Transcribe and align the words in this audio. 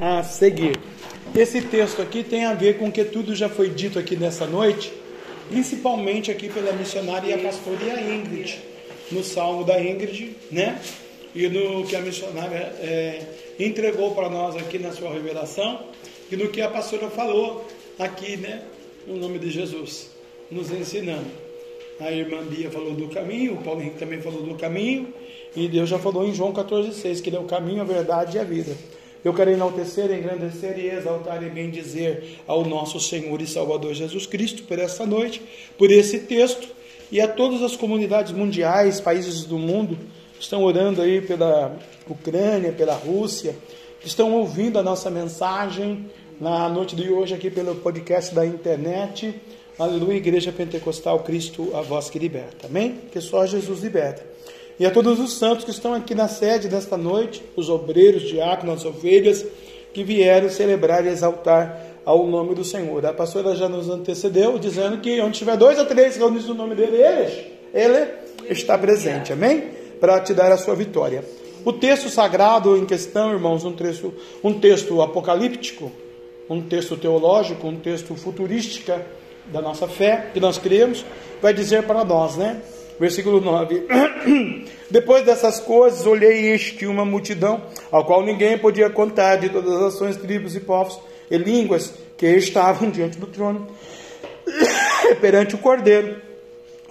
a 0.00 0.22
seguir. 0.22 0.78
Esse 1.34 1.62
texto 1.62 2.02
aqui 2.02 2.22
tem 2.22 2.44
a 2.44 2.54
ver 2.54 2.78
com 2.78 2.88
o 2.88 2.92
que 2.92 3.04
tudo 3.04 3.34
já 3.34 3.48
foi 3.48 3.70
dito 3.70 3.98
aqui 3.98 4.16
nessa 4.16 4.46
noite, 4.46 4.92
principalmente 5.48 6.30
aqui 6.30 6.48
pela 6.48 6.72
missionária 6.72 7.28
e 7.28 7.32
a 7.32 7.38
pastora 7.38 8.00
Ingrid, 8.00 8.58
no 9.10 9.24
salmo 9.24 9.64
da 9.64 9.80
Ingrid, 9.82 10.36
né? 10.50 10.80
E 11.34 11.48
no 11.48 11.86
que 11.86 11.96
a 11.96 12.00
missionária 12.00 12.74
é, 12.80 13.22
entregou 13.58 14.14
para 14.14 14.28
nós 14.28 14.56
aqui 14.56 14.78
na 14.78 14.92
sua 14.92 15.10
revelação, 15.12 15.86
e 16.30 16.36
no 16.36 16.48
que 16.48 16.60
a 16.60 16.68
pastora 16.68 17.08
falou 17.08 17.66
aqui, 17.98 18.36
né? 18.36 18.62
No 19.06 19.16
nome 19.16 19.38
de 19.38 19.50
Jesus, 19.50 20.10
nos 20.50 20.70
ensinando. 20.70 21.30
A 21.98 22.10
irmã 22.10 22.42
Bia 22.44 22.70
falou 22.70 22.92
do 22.92 23.08
caminho, 23.08 23.54
o 23.54 23.62
Paulo 23.62 23.80
Henrique 23.80 23.98
também 23.98 24.20
falou 24.20 24.42
do 24.42 24.54
caminho, 24.54 25.14
e 25.56 25.68
Deus 25.68 25.88
já 25.88 25.98
falou 25.98 26.26
em 26.26 26.34
João 26.34 26.52
14,6 26.52 27.22
que 27.22 27.30
Ele 27.30 27.36
é 27.36 27.40
o 27.40 27.44
caminho, 27.44 27.80
a 27.80 27.84
verdade 27.84 28.36
e 28.36 28.40
a 28.40 28.44
vida. 28.44 28.76
Eu 29.24 29.32
quero 29.32 29.52
enaltecer, 29.52 30.10
engrandecer 30.10 30.76
e 30.78 30.90
exaltar 30.90 31.42
e 31.44 31.48
bendizer 31.48 32.40
ao 32.44 32.64
nosso 32.64 32.98
Senhor 32.98 33.40
e 33.40 33.46
Salvador 33.46 33.94
Jesus 33.94 34.26
Cristo 34.26 34.64
por 34.64 34.80
essa 34.80 35.06
noite, 35.06 35.40
por 35.78 35.92
esse 35.92 36.20
texto 36.20 36.68
e 37.10 37.20
a 37.20 37.28
todas 37.28 37.62
as 37.62 37.76
comunidades 37.76 38.32
mundiais, 38.32 39.00
países 39.00 39.44
do 39.44 39.58
mundo 39.58 39.96
que 40.36 40.42
estão 40.42 40.64
orando 40.64 41.00
aí 41.00 41.20
pela 41.20 41.78
Ucrânia, 42.08 42.72
pela 42.72 42.94
Rússia, 42.94 43.54
que 44.00 44.08
estão 44.08 44.32
ouvindo 44.32 44.76
a 44.76 44.82
nossa 44.82 45.08
mensagem 45.08 46.10
na 46.40 46.68
noite 46.68 46.96
de 46.96 47.08
hoje 47.08 47.32
aqui 47.32 47.48
pelo 47.48 47.76
podcast 47.76 48.34
da 48.34 48.44
internet. 48.44 49.40
Aleluia, 49.78 50.16
Igreja 50.16 50.50
Pentecostal 50.50 51.20
Cristo, 51.20 51.70
a 51.76 51.80
voz 51.80 52.10
que 52.10 52.18
liberta. 52.18 52.66
Amém? 52.66 52.98
Que 53.12 53.20
só 53.20 53.46
Jesus 53.46 53.84
liberta 53.84 54.32
e 54.78 54.86
a 54.86 54.90
todos 54.90 55.20
os 55.20 55.34
santos 55.34 55.64
que 55.64 55.70
estão 55.70 55.94
aqui 55.94 56.14
na 56.14 56.28
sede 56.28 56.68
desta 56.68 56.96
noite, 56.96 57.42
os 57.56 57.68
obreiros, 57.68 58.22
diáconos, 58.22 58.80
as 58.80 58.84
ovelhas, 58.84 59.44
que 59.92 60.02
vieram 60.02 60.48
celebrar 60.48 61.04
e 61.04 61.08
exaltar 61.08 61.92
ao 62.04 62.26
nome 62.26 62.54
do 62.54 62.64
Senhor. 62.64 63.04
A 63.04 63.12
pastora 63.12 63.54
já 63.54 63.68
nos 63.68 63.88
antecedeu, 63.88 64.58
dizendo 64.58 64.98
que 64.98 65.20
onde 65.20 65.38
tiver 65.38 65.56
dois 65.56 65.78
ou 65.78 65.84
três 65.84 66.16
reunidos 66.16 66.48
no 66.48 66.54
nome 66.54 66.74
dele, 66.74 66.96
ele, 66.96 67.38
ele 67.74 68.08
está 68.48 68.76
presente, 68.76 69.32
amém? 69.32 69.64
Para 70.00 70.20
te 70.20 70.34
dar 70.34 70.50
a 70.50 70.56
sua 70.56 70.74
vitória. 70.74 71.24
O 71.64 71.72
texto 71.72 72.08
sagrado 72.08 72.76
em 72.76 72.84
questão, 72.84 73.32
irmãos, 73.32 73.64
um 73.64 73.72
texto, 73.72 74.12
um 74.42 74.52
texto 74.54 75.00
apocalíptico, 75.00 75.92
um 76.50 76.60
texto 76.60 76.96
teológico, 76.96 77.68
um 77.68 77.76
texto 77.76 78.14
futurística 78.16 79.04
da 79.46 79.60
nossa 79.60 79.86
fé, 79.86 80.30
que 80.32 80.40
nós 80.40 80.58
cremos, 80.58 81.04
vai 81.40 81.54
dizer 81.54 81.84
para 81.84 82.04
nós, 82.04 82.36
né? 82.36 82.60
Versículo 83.02 83.40
9. 83.40 83.82
Depois 84.88 85.24
dessas 85.24 85.58
coisas, 85.58 86.06
olhei 86.06 86.42
e 86.42 86.46
eis 86.50 86.70
que 86.70 86.86
uma 86.86 87.04
multidão, 87.04 87.60
ao 87.90 88.04
qual 88.04 88.22
ninguém 88.22 88.56
podia 88.56 88.88
contar, 88.88 89.34
de 89.38 89.48
todas 89.48 89.72
as 89.72 89.94
ações, 89.94 90.16
tribos 90.16 90.54
e 90.54 90.60
povos 90.60 91.00
e 91.28 91.36
línguas 91.36 91.92
que 92.16 92.28
estavam 92.28 92.88
diante 92.94 93.18
do 93.18 93.26
trono, 93.26 93.66
perante 95.20 95.56
o 95.56 95.58
cordeiro, 95.58 96.22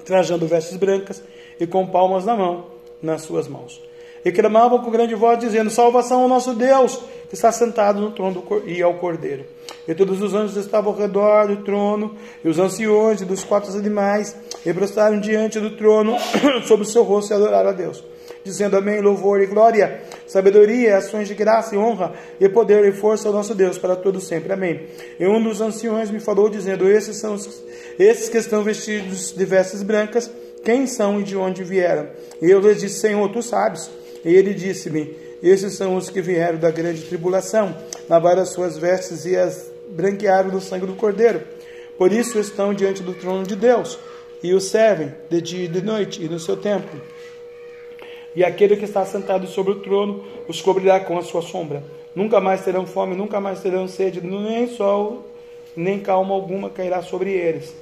trajando 0.04 0.46
vestes 0.46 0.76
brancas 0.76 1.24
e 1.58 1.66
com 1.66 1.88
palmas 1.88 2.26
na 2.26 2.36
mão, 2.36 2.66
nas 3.02 3.22
suas 3.22 3.48
mãos. 3.48 3.82
E 4.26 4.34
clamavam 4.34 4.80
com 4.80 4.92
grande 4.92 5.16
voz, 5.16 5.40
dizendo: 5.40 5.70
Salvação 5.70 6.24
ao 6.24 6.28
nosso 6.28 6.54
Deus, 6.54 7.00
que 7.30 7.36
está 7.36 7.54
sentado 7.54 8.02
no 8.02 8.12
trono 8.12 8.44
e 8.66 8.82
ao 8.82 8.96
cordeiro. 8.96 9.46
E 9.88 9.96
todos 9.96 10.22
os 10.22 10.34
anjos 10.34 10.58
estavam 10.58 10.92
ao 10.94 10.98
redor 10.98 11.48
do 11.48 11.64
trono, 11.64 12.16
e 12.44 12.48
os 12.48 12.60
anciões 12.60 13.22
e 13.22 13.26
dos 13.26 13.44
quatro 13.44 13.76
animais, 13.76 14.36
e 14.66 14.74
prostraram 14.74 15.20
diante 15.20 15.60
do 15.60 15.72
trono 15.72 16.18
sobre 16.68 16.86
o 16.86 16.90
seu 16.90 17.04
rosto 17.04 17.34
e 17.34 17.36
adoraram 17.36 17.70
a 17.70 17.74
Deus, 17.74 18.04
dizendo 18.44 18.78
Amém, 18.78 19.02
louvor 19.02 19.42
e 19.42 19.48
glória, 19.48 20.02
sabedoria, 20.28 20.98
ações 20.98 21.28
de 21.28 21.34
graça 21.34 21.74
e 21.74 21.78
honra, 21.78 22.14
e 22.40 22.48
poder 22.48 22.86
e 22.86 22.92
força 22.92 23.28
ao 23.28 23.34
nosso 23.34 23.56
Deus 23.56 23.78
para 23.78 23.96
todo 23.96 24.22
sempre. 24.22 24.54
Amém. 24.54 24.88
E 25.20 25.26
um 25.26 25.42
dos 25.44 25.62
anciões 25.62 26.12
me 26.12 26.20
falou, 26.20 26.48
dizendo: 26.48 26.88
Esses 26.88 27.18
são 27.18 27.34
os, 27.34 27.64
esses 27.98 28.30
que 28.30 28.38
estão 28.38 28.64
vestidos 28.64 29.32
de 29.32 29.46
vestes 29.46 29.82
brancas, 29.82 30.30
quem 30.64 30.86
são 30.86 31.20
e 31.20 31.24
de 31.24 31.36
onde 31.36 31.64
vieram? 31.64 32.08
E 32.40 32.50
eu 32.50 32.60
lhes 32.60 32.80
disse: 32.80 33.00
Senhor, 33.00 33.28
tu 33.30 33.42
sabes. 33.42 33.90
E 34.24 34.30
ele 34.30 34.54
disse-me: 34.54 35.16
Esses 35.42 35.74
são 35.74 35.96
os 35.96 36.10
que 36.10 36.22
vieram 36.22 36.60
da 36.60 36.70
grande 36.70 37.02
tribulação, 37.02 37.76
lavaram 38.08 38.44
as 38.44 38.50
suas 38.50 38.78
vestes 38.78 39.26
e 39.26 39.36
as 39.36 39.71
branquearam 39.92 40.50
do 40.50 40.62
sangue 40.62 40.86
do 40.86 40.94
Cordeiro. 40.94 41.42
Por 41.98 42.12
isso 42.12 42.40
estão 42.40 42.74
diante 42.74 43.04
do 43.04 43.14
trono 43.14 43.44
de 43.44 43.56
Deus 43.56 44.00
e 44.42 44.54
o 44.54 44.60
servem 44.60 45.14
de 45.30 45.42
dia 45.42 45.66
e 45.66 45.68
de 45.68 45.82
noite 45.82 46.24
e 46.24 46.28
no 46.28 46.40
seu 46.40 46.58
templo. 46.58 47.00
E 48.36 48.44
aquele 48.44 48.78
que 48.78 48.86
está 48.86 49.06
sentado 49.06 49.46
sobre 49.48 49.74
o 49.74 49.80
trono 49.82 50.24
os 50.48 50.62
cobrirá 50.62 51.00
com 51.00 51.18
a 51.18 51.22
sua 51.22 51.42
sombra. 51.42 51.84
Nunca 52.16 52.40
mais 52.40 52.64
terão 52.64 52.86
fome, 52.86 53.16
nunca 53.16 53.40
mais 53.40 53.62
terão 53.62 53.88
sede, 53.88 54.22
nem 54.22 54.68
sol, 54.68 55.26
nem 55.76 56.00
calma 56.00 56.34
alguma 56.34 56.70
cairá 56.70 57.02
sobre 57.02 57.32
eles. 57.32 57.76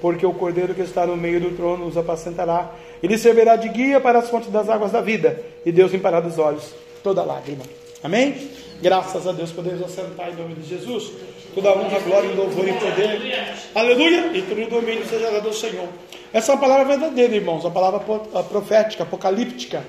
Porque 0.00 0.24
o 0.24 0.32
cordeiro 0.32 0.74
que 0.74 0.82
está 0.82 1.06
no 1.06 1.16
meio 1.16 1.40
do 1.40 1.50
trono 1.50 1.86
os 1.86 1.96
apacentará. 1.96 2.74
Ele 3.02 3.18
servirá 3.18 3.56
de 3.56 3.68
guia 3.68 4.00
para 4.00 4.20
as 4.20 4.30
fontes 4.30 4.50
das 4.50 4.68
águas 4.68 4.92
da 4.92 5.00
vida. 5.00 5.40
E 5.64 5.70
Deus 5.70 5.92
limpará 5.92 6.20
dos 6.20 6.38
olhos 6.38 6.74
toda 7.02 7.22
lágrima. 7.22 7.62
Amém? 8.02 8.48
Graças 8.80 9.26
a 9.26 9.32
Deus 9.32 9.52
podemos 9.52 9.82
assentar 9.82 10.30
em 10.30 10.36
nome 10.36 10.54
de 10.54 10.66
Jesus. 10.66 11.12
Toda 11.54 11.70
honra, 11.70 11.98
glória, 12.00 12.30
louvor 12.34 12.66
e 12.66 12.72
poder. 12.72 13.54
Aleluia! 13.74 14.30
E 14.32 14.40
todo 14.40 14.70
domínio 14.70 15.04
seja 15.04 15.30
dado 15.30 15.48
ao 15.48 15.52
Senhor. 15.52 15.86
Essa 16.32 16.52
é 16.52 16.54
uma 16.54 16.60
palavra 16.62 16.84
verdadeira, 16.86 17.34
irmãos. 17.34 17.66
A 17.66 17.70
palavra 17.70 18.00
profética, 18.48 19.02
apocalíptica. 19.02 19.84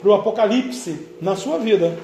Para 0.00 0.08
o 0.08 0.14
apocalipse 0.14 1.08
na 1.20 1.34
sua 1.34 1.58
vida. 1.58 1.98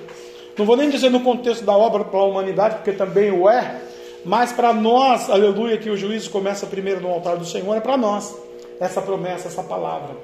Não 0.59 0.67
vou 0.67 0.77
nem 0.77 0.91
dizer 0.91 1.11
no 1.11 1.21
contexto 1.21 1.65
da 1.65 1.77
obra 1.77 2.05
para 2.05 2.19
a 2.19 2.25
humanidade, 2.25 2.77
porque 2.77 2.93
também 2.93 3.31
o 3.31 3.49
é. 3.49 3.81
Mas 4.25 4.53
para 4.53 4.73
nós, 4.73 5.31
aleluia, 5.31 5.79
que 5.79 5.91
o 5.91 5.97
juízo 5.97 6.31
começa 6.31 6.67
primeiro 6.67 7.01
no 7.01 7.11
altar 7.11 7.37
do 7.37 7.45
Senhor, 7.45 7.77
é 7.77 7.81
para 7.81 7.97
nós. 7.97 8.35
Essa 8.81 9.01
promessa, 9.01 9.47
essa 9.47 9.63
palavra. 9.63 10.17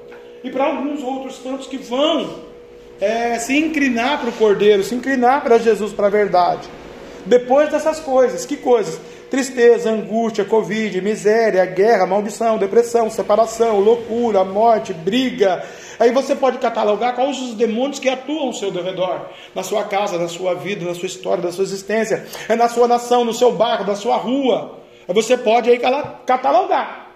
E 0.43 0.49
para 0.49 0.65
alguns 0.65 1.01
outros 1.01 1.37
tantos 1.37 1.67
que 1.67 1.77
vão 1.77 2.50
é, 3.01 3.39
se 3.39 3.57
inclinar 3.57 4.19
para 4.19 4.29
o 4.29 4.33
Cordeiro, 4.33 4.83
se 4.83 4.93
inclinar 4.93 5.41
para 5.41 5.57
Jesus, 5.57 5.91
para 5.91 6.05
a 6.05 6.09
verdade. 6.11 6.69
Depois 7.25 7.69
dessas 7.69 7.99
coisas, 7.99 8.45
que 8.45 8.55
coisas? 8.55 8.99
Tristeza, 9.29 9.89
angústia, 9.89 10.45
covid, 10.45 11.01
miséria, 11.01 11.65
guerra, 11.65 12.05
maldição, 12.05 12.57
depressão, 12.57 13.09
separação, 13.09 13.79
loucura, 13.79 14.43
morte, 14.43 14.93
briga. 14.93 15.63
Aí 15.99 16.11
você 16.11 16.35
pode 16.35 16.59
catalogar 16.59 17.15
quais 17.15 17.39
os 17.39 17.53
demônios 17.55 17.97
que 17.97 18.09
atuam 18.09 18.47
ao 18.47 18.53
seu 18.53 18.71
redor, 18.71 19.29
na 19.55 19.63
sua 19.63 19.83
casa, 19.83 20.17
na 20.17 20.27
sua 20.27 20.53
vida, 20.53 20.85
na 20.85 20.93
sua 20.93 21.05
história, 21.07 21.43
na 21.43 21.51
sua 21.51 21.63
existência, 21.63 22.25
é 22.47 22.55
na 22.55 22.67
sua 22.67 22.87
nação, 22.87 23.23
no 23.23 23.33
seu 23.33 23.51
bairro, 23.51 23.85
na 23.85 23.95
sua 23.95 24.17
rua. 24.17 24.79
Aí 25.07 25.13
você 25.13 25.37
pode 25.37 25.69
aí 25.69 25.79
catalogar 26.25 27.07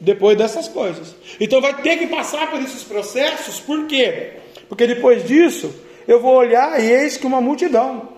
depois 0.00 0.36
dessas 0.36 0.68
coisas. 0.68 1.14
Então 1.40 1.60
vai 1.60 1.74
ter 1.74 1.96
que 1.96 2.06
passar 2.06 2.50
por 2.50 2.60
esses 2.60 2.84
processos, 2.84 3.58
por 3.58 3.86
quê? 3.86 4.43
Porque 4.68 4.86
depois 4.86 5.24
disso, 5.24 5.74
eu 6.06 6.20
vou 6.20 6.34
olhar 6.34 6.80
e 6.80 6.90
eis 6.90 7.16
que 7.16 7.26
uma 7.26 7.40
multidão. 7.40 8.08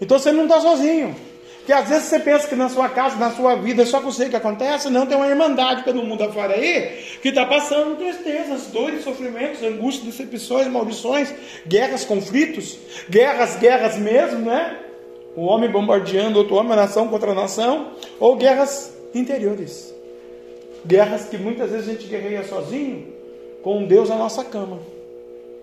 Então 0.00 0.18
você 0.18 0.32
não 0.32 0.44
está 0.44 0.60
sozinho. 0.60 1.14
Porque 1.58 1.72
às 1.72 1.88
vezes 1.88 2.04
você 2.04 2.18
pensa 2.18 2.48
que 2.48 2.56
na 2.56 2.68
sua 2.68 2.88
casa, 2.88 3.14
na 3.16 3.30
sua 3.30 3.54
vida, 3.54 3.86
só 3.86 4.00
com 4.00 4.10
você 4.10 4.28
que 4.28 4.34
acontece. 4.34 4.90
Não, 4.90 5.06
tem 5.06 5.16
uma 5.16 5.28
irmandade 5.28 5.84
pelo 5.84 6.04
mundo 6.04 6.24
afora 6.24 6.54
aí 6.54 7.04
que 7.22 7.28
está 7.28 7.46
passando 7.46 7.96
tristezas, 7.96 8.66
dores, 8.66 9.04
sofrimentos, 9.04 9.62
angústias, 9.62 10.06
decepções, 10.06 10.66
maldições, 10.66 11.32
guerras, 11.66 12.04
conflitos, 12.04 12.76
guerras, 13.08 13.56
guerras 13.56 13.96
mesmo, 13.96 14.40
né? 14.40 14.76
O 15.36 15.42
homem 15.44 15.70
bombardeando 15.70 16.36
outro 16.36 16.56
homem, 16.56 16.74
nação 16.74 17.06
contra 17.06 17.32
nação, 17.32 17.92
ou 18.18 18.34
guerras 18.34 18.92
interiores. 19.14 19.94
Guerras 20.84 21.26
que 21.26 21.38
muitas 21.38 21.70
vezes 21.70 21.88
a 21.88 21.92
gente 21.92 22.08
guerreia 22.08 22.42
sozinho, 22.42 23.06
com 23.62 23.86
Deus 23.86 24.08
na 24.08 24.16
nossa 24.16 24.42
cama 24.42 24.80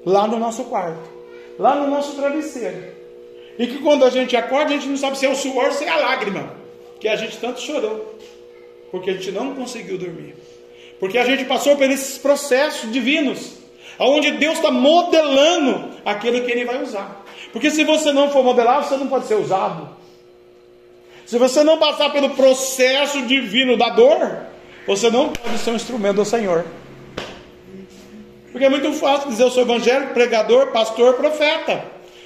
lá 0.06 0.28
no 0.28 0.38
nosso 0.38 0.64
quarto, 0.66 1.10
lá 1.58 1.76
no 1.76 1.90
nosso 1.90 2.16
travesseiro. 2.16 3.00
E 3.58 3.68
que 3.68 3.80
quando 3.80 4.06
a 4.06 4.10
gente 4.10 4.36
acorda, 4.38 4.72
a 4.72 4.78
gente 4.78 4.88
não 4.88 4.98
sabe 4.98 5.18
se 5.18 5.26
é 5.26 5.30
o 5.30 5.36
suor 5.36 5.66
ou 5.66 5.72
se 5.72 5.84
é 5.84 5.90
a 5.90 5.98
lágrima, 5.98 6.54
que 7.00 7.08
a 7.08 7.16
gente 7.16 7.38
tanto 7.38 7.60
chorou, 7.60 8.18
porque 8.92 9.10
a 9.10 9.14
gente 9.14 9.32
não 9.32 9.54
conseguiu 9.54 9.98
dormir. 9.98 10.36
Porque 11.00 11.18
a 11.18 11.26
gente 11.26 11.46
passou 11.46 11.76
por 11.76 11.90
esses 11.90 12.18
processos 12.18 12.92
divinos, 12.92 13.54
onde 13.98 14.32
Deus 14.32 14.56
está 14.56 14.72
modelando 14.72 15.92
aquilo 16.06 16.42
que 16.42 16.52
Ele 16.52 16.66
vai 16.66 16.82
usar. 16.82 17.26
Porque 17.52 17.72
se 17.72 17.84
você 17.84 18.12
não 18.12 18.30
for 18.30 18.44
modelar, 18.44 18.84
você 18.84 18.98
não 18.98 19.08
pode 19.08 19.26
ser 19.26 19.36
usado. 19.36 19.90
Se 21.26 21.38
você 21.38 21.64
não 21.64 21.78
passar 21.78 22.12
pelo 22.12 22.32
processo 22.32 23.22
divino 23.24 23.78
da 23.78 23.90
dor, 23.90 24.46
você 24.88 25.10
não 25.10 25.30
pode 25.30 25.58
ser 25.60 25.72
um 25.72 25.76
instrumento 25.76 26.16
do 26.16 26.26
Senhor. 26.26 26.66
Porque 28.60 28.66
é 28.66 28.70
muito 28.78 28.92
fácil 28.92 29.30
dizer 29.30 29.44
eu 29.44 29.52
sou 29.52 29.64
evangélico, 29.64 30.14
pregador, 30.14 30.68
pastor, 30.74 31.14
profeta. 31.14 31.82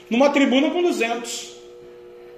Numa 0.09 0.31
tribuna 0.31 0.71
com 0.71 0.81
200. 0.81 1.53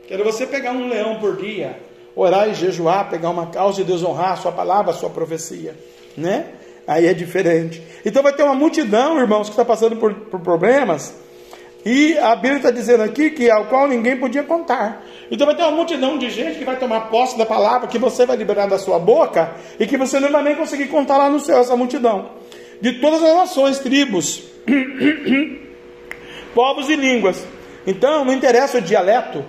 Quero 0.05 0.21
você 0.21 0.45
pegar 0.45 0.73
um 0.73 0.89
leão 0.89 1.17
por 1.17 1.37
dia, 1.37 1.79
orar 2.13 2.49
e 2.49 2.53
jejuar, 2.53 3.09
pegar 3.09 3.29
uma 3.29 3.47
causa 3.47 3.79
e 3.79 3.85
Deus 3.85 4.03
honrar 4.03 4.33
a 4.33 4.35
sua 4.35 4.51
palavra, 4.51 4.91
a 4.91 4.93
sua 4.93 5.09
profecia. 5.09 5.77
Né? 6.17 6.45
Aí 6.85 7.07
é 7.07 7.13
diferente. 7.13 7.81
Então 8.05 8.21
vai 8.21 8.33
ter 8.33 8.43
uma 8.43 8.53
multidão, 8.53 9.17
irmãos, 9.17 9.47
que 9.47 9.53
está 9.53 9.63
passando 9.63 9.95
por, 9.95 10.13
por 10.13 10.41
problemas 10.41 11.15
E 11.85 12.17
a 12.17 12.35
Bíblia 12.35 12.57
está 12.57 12.71
dizendo 12.71 13.01
aqui 13.01 13.29
que 13.29 13.49
ao 13.49 13.67
qual 13.67 13.87
ninguém 13.87 14.17
podia 14.17 14.43
contar. 14.43 15.05
Então 15.31 15.47
vai 15.47 15.55
ter 15.55 15.63
uma 15.63 15.71
multidão 15.71 16.17
de 16.17 16.29
gente 16.29 16.59
que 16.59 16.65
vai 16.65 16.75
tomar 16.75 17.09
posse 17.09 17.37
da 17.37 17.45
palavra 17.45 17.87
que 17.87 17.97
você 17.97 18.25
vai 18.25 18.35
liberar 18.35 18.65
da 18.65 18.77
sua 18.77 18.99
boca 18.99 19.55
e 19.79 19.87
que 19.87 19.95
você 19.95 20.19
não 20.19 20.29
vai 20.33 20.43
nem 20.43 20.55
conseguir 20.55 20.87
contar 20.87 21.15
lá 21.15 21.29
no 21.29 21.39
céu 21.39 21.59
essa 21.59 21.77
multidão. 21.77 22.43
De 22.81 22.93
todas 22.93 23.23
as 23.23 23.35
nações, 23.35 23.79
tribos, 23.79 24.43
povos 26.53 26.89
e 26.89 26.95
línguas. 26.95 27.45
Então 27.87 28.25
não 28.25 28.33
interessa 28.33 28.79
o 28.79 28.81
dialeto, 28.81 29.43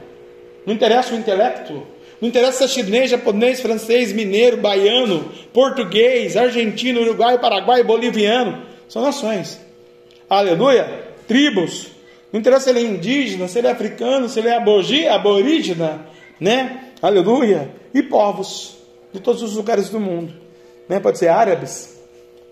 não 0.65 0.75
interessa 0.75 1.15
o 1.15 1.19
intelecto, 1.19 1.87
não 2.21 2.29
interessa 2.29 2.67
se 2.67 2.81
é 2.81 2.83
chinês, 2.83 3.11
japonês, 3.11 3.61
francês, 3.61 4.13
mineiro, 4.13 4.57
baiano, 4.57 5.31
português, 5.53 6.37
argentino, 6.37 7.03
uruguaio, 7.03 7.39
paraguai, 7.39 7.83
boliviano. 7.83 8.63
São 8.89 9.03
nações. 9.03 9.61
Aleluia. 10.29 11.05
Tribos. 11.29 11.89
Não 12.33 12.41
interessa 12.41 12.65
se 12.65 12.71
ele 12.71 12.81
é 12.81 12.83
indígena, 12.83 13.49
se 13.49 13.59
ele 13.59 13.67
é 13.67 13.71
africano, 13.71 14.29
se 14.29 14.39
ele 14.39 14.49
é 14.49 14.57
aborígena, 15.11 16.07
né? 16.41 16.91
Aleluia. 17.03 17.71
E 17.93 18.03
povos 18.03 18.77
de 19.13 19.21
todos 19.21 19.43
os 19.43 19.55
lugares 19.55 19.91
do 19.91 20.01
mundo. 20.01 20.33
Né? 20.89 20.99
Pode 20.99 21.19
ser 21.19 21.29
árabes, 21.29 21.96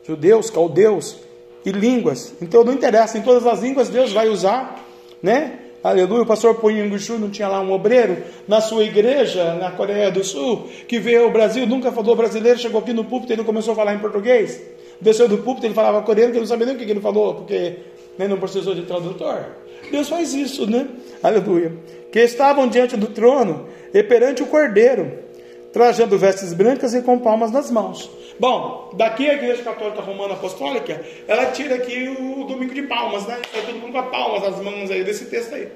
judeus, 0.07 0.51
caldeus 0.51 1.17
e 1.65 1.71
línguas. 1.71 2.35
Então 2.41 2.63
não 2.63 2.73
interessa, 2.73 3.19
em 3.19 3.23
todas 3.23 3.47
as 3.47 3.61
línguas 3.61 3.89
Deus 3.89 4.13
vai 4.13 4.29
usar, 4.29 4.85
né? 5.23 5.59
Aleluia. 5.83 6.23
O 6.23 6.27
pastor 6.27 6.55
Poyinguchu 6.55 7.19
não 7.19 7.29
tinha 7.29 7.47
lá 7.47 7.61
um 7.61 7.71
obreiro 7.71 8.17
na 8.49 8.61
sua 8.63 8.85
igreja, 8.85 9.55
na 9.55 9.71
Coreia 9.71 10.11
do 10.11 10.25
Sul, 10.25 10.67
que 10.89 10.99
veio 10.99 11.25
ao 11.25 11.31
Brasil, 11.31 11.67
nunca 11.67 11.93
falou 11.93 12.17
brasileiro, 12.17 12.59
chegou 12.59 12.81
aqui 12.81 12.95
no 12.95 13.05
púlpito 13.05 13.33
e 13.33 13.35
ele 13.35 13.45
começou 13.45 13.73
a 13.73 13.77
falar 13.77 13.95
em 13.95 13.99
português. 13.99 14.63
Desceu 14.99 15.29
do 15.29 15.39
púlpito, 15.39 15.67
ele 15.67 15.75
falava 15.75 16.01
coreano, 16.01 16.31
que 16.31 16.39
ele 16.39 16.45
não 16.45 16.49
sabia 16.49 16.67
nem 16.67 16.75
o 16.75 16.79
que 16.79 16.91
ele 16.91 17.01
falou, 17.01 17.35
porque 17.35 17.81
né, 18.17 18.27
não 18.27 18.39
precisou 18.39 18.75
de 18.75 18.83
tradutor. 18.83 19.45
Deus 19.91 20.09
faz 20.09 20.33
isso, 20.33 20.67
né? 20.67 20.89
Aleluia. 21.23 21.73
Que 22.11 22.21
estavam 22.21 22.67
diante 22.69 22.97
do 22.97 23.09
trono 23.09 23.67
e 23.93 24.03
perante 24.03 24.43
o 24.43 24.47
cordeiro, 24.47 25.24
trajando 25.75 26.17
vestes 26.17 26.53
brancas 26.53 26.95
e 26.95 27.03
com 27.03 27.19
palmas 27.19 27.51
nas 27.51 27.69
mãos. 27.69 28.09
Bom, 28.39 28.93
daqui 28.97 29.29
a 29.29 29.35
Igreja 29.35 29.65
Católica 29.65 30.01
Romana 30.01 30.35
Apostólica, 30.35 31.05
ela 31.27 31.47
tira 31.47 31.75
aqui 31.75 32.09
o 32.17 32.45
domingo 32.45 32.73
de 32.73 32.83
palmas, 32.83 33.27
né? 33.27 33.41
É 33.53 33.61
todo 33.61 33.81
mundo 33.81 33.93
com 33.93 34.03
palmas 34.05 34.43
nas 34.43 34.63
mãos 34.63 34.89
aí 34.89 35.03
desse 35.03 35.25
texto 35.25 35.53
aí. 35.53 35.67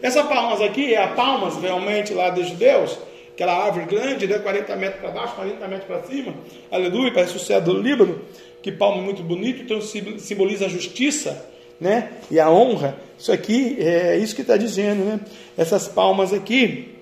Essa 0.00 0.22
palmas 0.22 0.60
aqui 0.60 0.94
é 0.94 1.02
a 1.02 1.08
palmas 1.08 1.56
realmente 1.56 2.14
lá 2.14 2.30
dos 2.30 2.46
judeus, 2.46 2.96
aquela 3.32 3.64
árvore 3.64 3.86
grande, 3.86 4.28
né? 4.28 4.38
40 4.38 4.76
metros 4.76 5.00
para 5.00 5.10
baixo, 5.10 5.34
40 5.34 5.66
metros 5.66 5.86
para 5.86 6.02
cima, 6.04 6.32
aleluia, 6.70 7.12
parece 7.12 7.36
o 7.36 7.40
céu 7.40 7.60
do 7.60 7.76
Líbano, 7.76 8.20
que 8.62 8.70
palma 8.70 9.02
muito 9.02 9.24
bonito, 9.24 9.62
então 9.62 9.80
simboliza 9.80 10.66
a 10.66 10.68
justiça, 10.68 11.44
né? 11.80 12.10
E 12.30 12.38
a 12.38 12.48
honra. 12.48 12.96
Isso 13.18 13.32
aqui 13.32 13.76
é 13.80 14.16
isso 14.16 14.36
que 14.36 14.42
está 14.42 14.56
dizendo, 14.56 15.04
né? 15.04 15.18
Essas 15.58 15.88
palmas 15.88 16.32
aqui, 16.32 16.94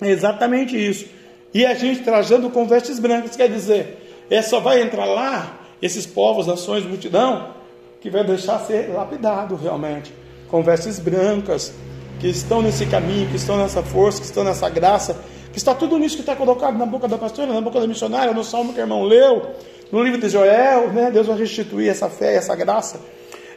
é 0.00 0.08
exatamente 0.08 0.74
isso. 0.74 1.20
E 1.54 1.66
a 1.66 1.74
gente 1.74 2.02
trajando 2.02 2.48
com 2.50 2.66
vestes 2.66 2.98
brancas, 2.98 3.36
quer 3.36 3.48
dizer, 3.48 4.24
é 4.30 4.40
só 4.40 4.60
vai 4.60 4.82
entrar 4.82 5.04
lá 5.04 5.60
esses 5.80 6.06
povos, 6.06 6.46
nações, 6.46 6.84
multidão, 6.84 7.54
que 8.00 8.08
vai 8.08 8.24
deixar 8.24 8.58
ser 8.60 8.88
lapidado 8.88 9.54
realmente, 9.56 10.12
com 10.48 10.62
vestes 10.62 10.98
brancas, 10.98 11.72
que 12.18 12.28
estão 12.28 12.62
nesse 12.62 12.86
caminho, 12.86 13.28
que 13.28 13.36
estão 13.36 13.56
nessa 13.56 13.82
força, 13.82 14.20
que 14.20 14.26
estão 14.26 14.44
nessa 14.44 14.68
graça, 14.70 15.16
que 15.52 15.58
está 15.58 15.74
tudo 15.74 15.98
nisso 15.98 16.16
que 16.16 16.22
está 16.22 16.34
colocado 16.34 16.78
na 16.78 16.86
boca 16.86 17.06
da 17.06 17.18
pastora, 17.18 17.52
na 17.52 17.60
boca 17.60 17.80
da 17.80 17.86
missionária, 17.86 18.32
no 18.32 18.42
salmo 18.42 18.72
que 18.72 18.80
o 18.80 18.82
irmão 18.82 19.02
leu, 19.02 19.50
no 19.90 20.02
livro 20.02 20.20
de 20.20 20.28
Joel, 20.28 20.90
né? 20.92 21.10
Deus 21.10 21.26
vai 21.26 21.36
restituir 21.36 21.90
essa 21.90 22.08
fé, 22.08 22.36
essa 22.36 22.56
graça. 22.56 23.00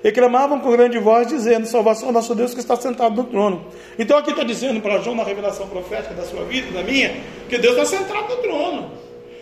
E 0.06 0.12
clamavam 0.12 0.60
com 0.60 0.70
grande 0.70 1.00
voz, 1.00 1.26
dizendo: 1.26 1.66
Salvação 1.66 2.12
nosso 2.12 2.36
Deus 2.36 2.54
que 2.54 2.60
está 2.60 2.76
sentado 2.76 3.16
no 3.16 3.24
trono. 3.24 3.66
Então 3.98 4.16
aqui 4.20 4.30
está 4.30 4.44
dizendo 4.44 4.80
para 4.80 5.00
João, 5.00 5.16
na 5.16 5.24
revelação 5.24 5.68
profética 5.68 6.14
da 6.14 6.22
sua 6.22 6.46
vida, 6.46 6.72
da 6.72 6.84
minha, 6.84 7.24
que 7.50 7.58
Deus 7.58 7.76
está 7.76 7.98
sentado 7.98 8.36
no 8.36 8.38
trono. 8.44 8.92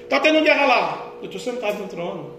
Está 0.04 0.22
tendo 0.22 0.42
guerra 0.42 0.66
lá. 0.66 1.14
Eu 1.20 1.26
estou 1.26 1.42
sentado 1.42 1.80
no 1.80 1.88
trono. 1.90 2.32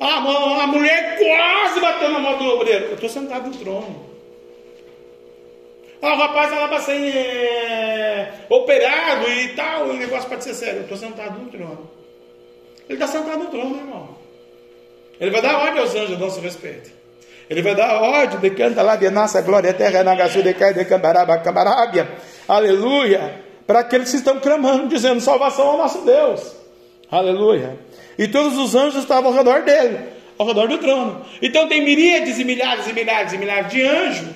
Ah, 0.00 0.16
a 0.16 0.66
mulher 0.66 1.18
quase 1.18 1.78
bateu 1.78 2.10
na 2.10 2.18
mão 2.18 2.36
do 2.36 2.46
obreiro. 2.46 2.86
Eu 2.86 2.94
estou 2.94 3.08
sentado 3.08 3.48
no 3.48 3.56
trono. 3.56 4.06
Ah, 6.02 6.14
o 6.14 6.16
rapaz 6.16 6.52
ela 6.52 6.66
para 6.66 6.80
ser 6.80 7.00
é, 7.00 8.32
operado 8.48 9.30
e 9.30 9.48
tal, 9.54 9.84
o 9.84 9.92
negócio 9.92 10.28
pode 10.28 10.42
ser 10.42 10.54
sério. 10.54 10.78
Eu 10.78 10.82
estou 10.82 10.98
sentado 10.98 11.38
no 11.38 11.48
trono. 11.48 11.88
Ele 12.88 12.94
está 13.00 13.06
sentado 13.06 13.44
no 13.44 13.50
trono, 13.50 13.76
irmão. 13.76 14.08
Ele 15.20 15.30
vai 15.30 15.40
dar 15.40 15.58
ordem 15.58 15.80
aos 15.80 15.94
anjos 15.94 16.16
a 16.16 16.18
nosso 16.18 16.40
respeito. 16.40 16.97
Ele 17.48 17.62
vai 17.62 17.74
dar 17.74 18.00
ordem 18.00 18.38
de 18.38 18.50
canta 18.50 18.82
lá 18.82 18.96
de 18.96 19.08
nossa 19.10 19.40
glória 19.40 19.70
eterna, 19.70 20.04
nagaçu 20.04 20.42
de 20.42 20.52
cai 20.54 20.74
de 20.74 20.84
cambaraba. 20.84 21.42
Aleluia. 22.46 23.42
Para 23.66 23.80
aqueles 23.80 24.10
que 24.10 24.16
estão 24.16 24.38
clamando, 24.38 24.88
dizendo 24.88 25.20
salvação 25.20 25.68
ao 25.68 25.78
nosso 25.78 26.02
Deus. 26.02 26.56
Aleluia. 27.10 27.78
E 28.18 28.28
todos 28.28 28.58
os 28.58 28.74
anjos 28.74 29.02
estavam 29.02 29.30
ao 29.30 29.36
redor 29.36 29.62
dele, 29.62 29.98
ao 30.38 30.46
redor 30.46 30.68
do 30.68 30.78
trono. 30.78 31.24
Então 31.40 31.68
tem 31.68 31.82
miríades 31.82 32.38
e 32.38 32.44
milhares 32.44 32.86
e 32.86 32.92
milhares 32.92 33.32
e 33.32 33.38
milhares 33.38 33.70
de 33.70 33.82
anjos 33.82 34.28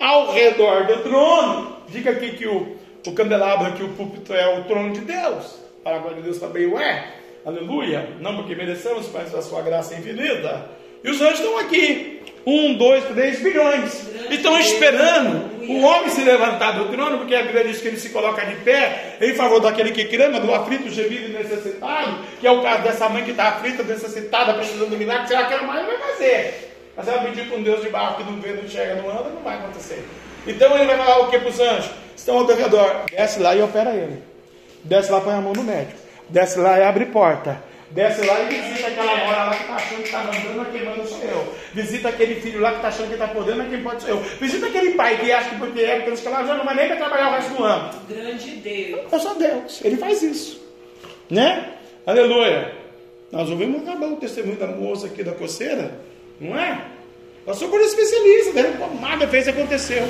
ao 0.00 0.32
redor 0.32 0.86
do 0.86 1.02
trono. 1.02 1.76
Diga 1.88 2.12
aqui 2.12 2.32
que 2.32 2.46
o, 2.46 2.76
o 3.06 3.12
candelabro 3.12 3.66
aqui, 3.66 3.82
o 3.82 3.90
púlpito 3.90 4.32
é 4.32 4.58
o 4.58 4.64
trono 4.64 4.92
de 4.92 5.00
Deus. 5.00 5.58
Para 5.84 5.96
a 5.96 5.98
glória 5.98 6.18
de 6.18 6.22
Deus 6.22 6.38
também 6.38 6.66
o 6.66 6.78
é. 6.78 7.08
Aleluia. 7.44 8.16
Não 8.20 8.36
porque 8.36 8.54
merecemos, 8.54 9.10
mas 9.12 9.34
a 9.34 9.42
sua 9.42 9.62
graça 9.62 9.94
infinita. 9.94 10.70
E 11.04 11.10
os 11.10 11.20
anjos 11.20 11.40
estão 11.40 11.58
aqui. 11.58 12.21
Um, 12.44 12.74
dois, 12.74 13.04
três 13.04 13.40
bilhões. 13.40 14.02
E 14.30 14.34
estão 14.34 14.58
esperando 14.58 15.50
o 15.68 15.82
homem 15.82 16.10
se 16.10 16.22
levantar 16.22 16.72
do 16.72 16.86
trono, 16.86 17.18
porque 17.18 17.34
a 17.34 17.42
Bíblia 17.42 17.64
diz 17.64 17.80
que 17.80 17.88
ele 17.88 17.96
se 17.96 18.10
coloca 18.10 18.44
de 18.44 18.56
pé 18.56 19.16
em 19.20 19.34
favor 19.34 19.60
daquele 19.60 19.92
que 19.92 20.04
crama, 20.06 20.40
do 20.40 20.52
aflito, 20.52 20.90
gemido 20.90 21.26
e 21.26 21.32
necessitado, 21.32 22.18
que 22.40 22.46
é 22.46 22.50
o 22.50 22.62
caso 22.62 22.82
dessa 22.82 23.08
mãe 23.08 23.22
que 23.24 23.30
está 23.30 23.48
aflita, 23.48 23.82
necessitada, 23.82 24.54
precisando 24.54 24.90
do 24.90 24.96
milagre. 24.96 25.28
Se 25.28 25.34
ela 25.34 25.46
quer 25.46 25.62
mais, 25.62 25.86
vai 25.86 25.98
fazer. 25.98 26.72
Mas 26.96 27.08
ela 27.08 27.22
pedir 27.22 27.46
para 27.46 27.56
um 27.56 27.62
Deus 27.62 27.80
de 27.80 27.88
barro 27.88 28.16
que 28.16 28.24
não 28.24 28.40
vê, 28.40 28.52
não 28.52 28.64
enxerga, 28.64 29.00
não 29.00 29.10
anda, 29.10 29.30
não 29.30 29.42
vai 29.42 29.56
acontecer. 29.56 30.04
Então 30.46 30.76
ele 30.76 30.86
vai 30.86 30.96
falar 30.96 31.20
o 31.20 31.30
que 31.30 31.38
para 31.38 31.48
os 31.48 31.60
anjos? 31.60 31.90
Estão 32.16 32.38
ao 32.38 32.46
redor. 32.46 33.04
Desce 33.10 33.40
lá 33.40 33.54
e 33.54 33.62
opera 33.62 33.90
ele. 33.90 34.22
Desce 34.84 35.10
lá, 35.10 35.20
põe 35.20 35.34
a 35.34 35.40
mão 35.40 35.52
no 35.52 35.62
médico. 35.62 35.98
Desce 36.28 36.58
lá 36.58 36.78
e 36.78 36.82
abre 36.82 37.06
porta 37.06 37.62
Desce 37.94 38.26
lá 38.26 38.40
e 38.40 38.54
visita 38.54 38.88
aquela 38.88 39.16
mora 39.16 39.44
lá 39.44 39.54
que 39.54 39.62
está 39.62 39.74
achando 39.74 39.96
que 39.98 40.04
está 40.04 40.18
mandando, 40.24 40.56
mas 40.56 40.68
quem 40.72 40.84
manda 40.84 41.04
sou 41.04 41.22
eu. 41.22 41.54
Visita 41.74 42.08
aquele 42.08 42.40
filho 42.40 42.60
lá 42.60 42.70
que 42.70 42.76
está 42.76 42.88
achando 42.88 43.08
que 43.08 43.12
está 43.12 43.28
podendo, 43.28 43.58
mas 43.58 43.68
quem 43.68 43.82
pode 43.82 44.02
sou 44.02 44.10
eu. 44.10 44.20
Visita 44.40 44.66
aquele 44.66 44.92
pai 44.92 45.18
que 45.18 45.30
acha 45.30 45.50
que 45.50 45.56
porque 45.56 45.80
é, 45.80 45.96
porque 45.96 46.12
escalado 46.12 46.48
já 46.48 46.54
não 46.54 46.64
vai 46.64 46.74
nem 46.74 46.86
para 46.86 46.96
trabalhar 46.96 47.28
o 47.28 47.32
resto 47.32 47.54
do 47.54 47.64
ano. 47.64 47.90
Grande 48.08 48.50
Deus. 48.56 49.12
Eu 49.12 49.20
sou 49.20 49.34
Deus, 49.34 49.80
ele 49.84 49.96
faz 49.98 50.22
isso. 50.22 50.62
Né? 51.28 51.74
Aleluia. 52.06 52.74
Nós 53.30 53.50
ouvimos 53.50 53.82
acabar 53.82 54.06
o 54.06 54.16
testemunho 54.16 54.56
da 54.56 54.68
moça 54.68 55.06
aqui 55.06 55.22
da 55.22 55.32
coceira, 55.32 56.00
não 56.40 56.58
é? 56.58 56.86
Passou 57.44 57.68
por 57.68 57.78
um 57.78 57.84
especialista, 57.84 58.62
né? 58.62 58.90
nada 59.00 59.28
fez 59.28 59.48
aconteceu. 59.48 60.02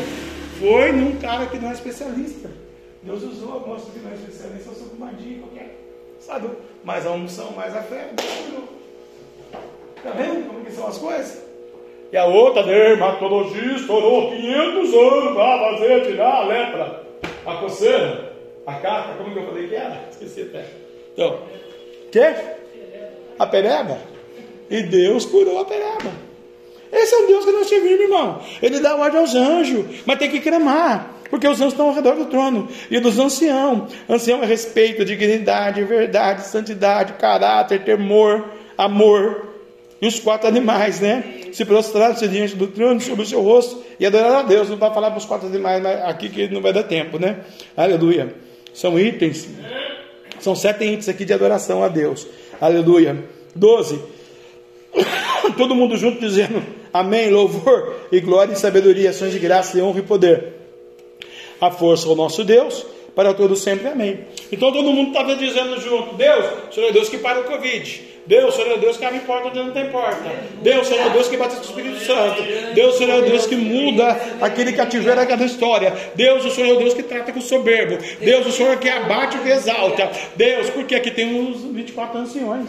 Foi 0.60 0.92
num 0.92 1.16
cara 1.16 1.46
que 1.46 1.58
não 1.58 1.70
é 1.70 1.72
especialista. 1.72 2.48
Deus 3.02 3.22
usou 3.24 3.56
a 3.56 3.66
moça 3.66 3.90
que 3.90 3.98
não 3.98 4.10
é 4.10 4.14
especialista, 4.14 4.70
eu 4.70 4.74
sou 4.74 4.88
comadinha 4.90 5.38
qualquer. 5.40 5.71
Sabe? 6.26 6.48
Mais 6.84 7.06
a 7.06 7.10
unção, 7.10 7.50
mais 7.52 7.76
a 7.76 7.82
fé. 7.82 8.10
Está 9.96 10.10
vendo 10.10 10.48
como 10.48 10.64
que 10.64 10.72
são 10.72 10.86
as 10.86 10.98
coisas? 10.98 11.42
E 12.12 12.16
a 12.16 12.24
outra 12.26 12.62
dermatologista 12.62 13.92
orou 13.92 14.30
500 14.30 14.94
anos 14.94 15.34
para 15.34 15.58
fazer 15.58 16.06
tirar 16.06 16.34
a 16.34 16.44
lepra, 16.44 17.02
a 17.46 17.56
coceira, 17.56 18.32
a 18.66 18.74
carta, 18.74 19.14
como 19.14 19.32
que 19.32 19.38
eu 19.38 19.46
falei 19.46 19.68
que 19.68 19.74
era? 19.74 20.04
Esqueci 20.10 20.42
até. 20.42 20.66
Então, 21.12 21.40
que? 22.10 22.34
A 23.38 23.46
pereba. 23.46 23.98
E 24.70 24.82
Deus 24.82 25.24
curou 25.24 25.60
a 25.60 25.64
pereba. 25.64 26.12
Esse 26.92 27.14
é 27.14 27.18
o 27.18 27.26
Deus 27.26 27.44
que 27.44 27.52
nós 27.52 27.68
servimos, 27.68 28.00
irmão. 28.00 28.40
Ele 28.62 28.78
dá 28.80 28.94
ordem 28.94 29.18
aos 29.20 29.34
anjos, 29.34 30.02
mas 30.06 30.18
tem 30.18 30.30
que 30.30 30.40
clamar 30.40 31.21
porque 31.32 31.48
os 31.48 31.58
anjos 31.62 31.72
estão 31.72 31.88
ao 31.88 31.94
redor 31.94 32.14
do 32.14 32.26
trono 32.26 32.68
e 32.90 33.00
dos 33.00 33.18
anciãos. 33.18 33.90
Ancião 34.06 34.42
é 34.42 34.46
respeito, 34.46 35.02
dignidade, 35.02 35.82
verdade, 35.82 36.46
santidade, 36.46 37.14
caráter, 37.14 37.82
temor, 37.82 38.50
amor. 38.76 39.48
E 39.98 40.06
os 40.06 40.20
quatro 40.20 40.46
animais, 40.46 41.00
né? 41.00 41.24
Se 41.50 41.64
prostraram-se 41.64 42.28
diante 42.28 42.54
do 42.54 42.66
trono 42.66 43.00
sobre 43.00 43.22
o 43.22 43.26
seu 43.26 43.40
rosto 43.40 43.82
e 43.98 44.04
adoraram 44.04 44.40
a 44.40 44.42
Deus. 44.42 44.68
Não 44.68 44.76
vai 44.76 44.92
falar 44.92 45.08
para 45.08 45.20
os 45.20 45.24
quatro 45.24 45.46
animais 45.46 45.82
aqui 46.04 46.28
que 46.28 46.48
não 46.48 46.60
vai 46.60 46.74
dar 46.74 46.82
tempo, 46.82 47.18
né? 47.18 47.38
Aleluia. 47.74 48.34
São 48.74 48.98
itens, 48.98 49.48
são 50.38 50.54
sete 50.54 50.84
itens 50.84 51.08
aqui 51.08 51.24
de 51.24 51.32
adoração 51.32 51.82
a 51.82 51.88
Deus. 51.88 52.26
Aleluia. 52.60 53.24
Doze. 53.54 53.98
Todo 55.56 55.74
mundo 55.74 55.96
junto 55.96 56.20
dizendo 56.20 56.62
amém, 56.92 57.30
louvor 57.30 58.06
e 58.12 58.20
glória 58.20 58.52
e 58.52 58.56
sabedoria, 58.56 59.08
ações 59.08 59.32
de 59.32 59.38
graça 59.38 59.78
e 59.78 59.80
honra 59.80 60.00
e 60.00 60.02
poder 60.02 60.61
a 61.62 61.70
força 61.70 62.08
ao 62.08 62.16
nosso 62.16 62.42
Deus, 62.42 62.84
para 63.14 63.32
todos 63.32 63.60
sempre. 63.60 63.88
Amém. 63.88 64.24
Então 64.50 64.72
todo 64.72 64.92
mundo 64.92 65.08
estava 65.08 65.36
dizendo 65.36 65.80
junto: 65.80 66.16
Deus, 66.16 66.44
Senhor 66.72 66.88
é 66.88 66.92
Deus 66.92 67.08
que 67.08 67.18
para 67.18 67.40
o 67.40 67.44
Covid. 67.44 68.12
Deus, 68.26 68.54
Senhor 68.54 68.72
é 68.72 68.78
Deus 68.78 68.96
que 68.96 69.04
abre 69.04 69.20
porta 69.20 69.48
onde 69.48 69.58
não 69.58 69.70
tem 69.70 69.88
porta. 69.90 70.30
Deus, 70.60 70.86
Senhor 70.86 71.06
é 71.06 71.10
Deus 71.10 71.28
que 71.28 71.36
bate 71.36 71.56
com 71.56 71.60
o 71.60 71.64
Espírito 71.64 72.04
Santo. 72.04 72.42
Deus, 72.74 72.96
Senhor 72.96 73.24
é 73.24 73.28
Deus 73.28 73.46
que 73.46 73.56
muda 73.56 74.20
aquele 74.40 74.72
cativeiro 74.72 75.20
daquela 75.20 75.44
história. 75.44 75.92
Deus, 76.14 76.44
o 76.44 76.50
Senhor 76.50 76.76
é 76.76 76.78
Deus 76.78 76.94
que 76.94 77.02
trata 77.02 77.32
com 77.32 77.38
o 77.38 77.42
soberbo. 77.42 77.98
Deus, 78.20 78.46
o 78.46 78.52
Senhor 78.52 78.76
que 78.78 78.88
abate 78.88 79.36
o 79.36 79.42
que 79.42 79.50
exalta. 79.50 80.10
Deus, 80.36 80.70
porque 80.70 80.94
aqui 80.94 81.10
tem 81.10 81.48
os 81.48 81.62
24 81.62 82.18
anciões. 82.18 82.68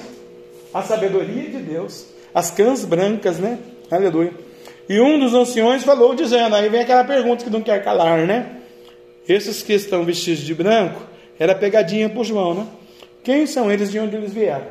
A 0.73 0.81
sabedoria 0.81 1.50
de 1.50 1.57
Deus. 1.57 2.07
As 2.33 2.50
cãs 2.50 2.83
brancas, 2.83 3.38
né? 3.38 3.59
Aleluia. 3.91 4.33
E 4.89 5.00
um 5.00 5.19
dos 5.19 5.33
anciões 5.33 5.83
falou 5.83 6.15
dizendo, 6.15 6.55
aí 6.55 6.67
vem 6.67 6.81
aquela 6.81 7.03
pergunta 7.03 7.43
que 7.43 7.50
não 7.50 7.62
quer 7.62 7.83
calar, 7.83 8.25
né? 8.25 8.62
Esses 9.27 9.63
que 9.63 9.73
estão 9.73 10.03
vestidos 10.03 10.43
de 10.43 10.53
branco, 10.53 11.01
era 11.39 11.55
pegadinha 11.55 12.09
para 12.09 12.19
o 12.19 12.23
João, 12.23 12.53
né? 12.53 12.67
Quem 13.23 13.45
são 13.45 13.71
eles 13.71 13.91
de 13.91 13.99
onde 13.99 14.15
eles 14.15 14.33
vieram? 14.33 14.67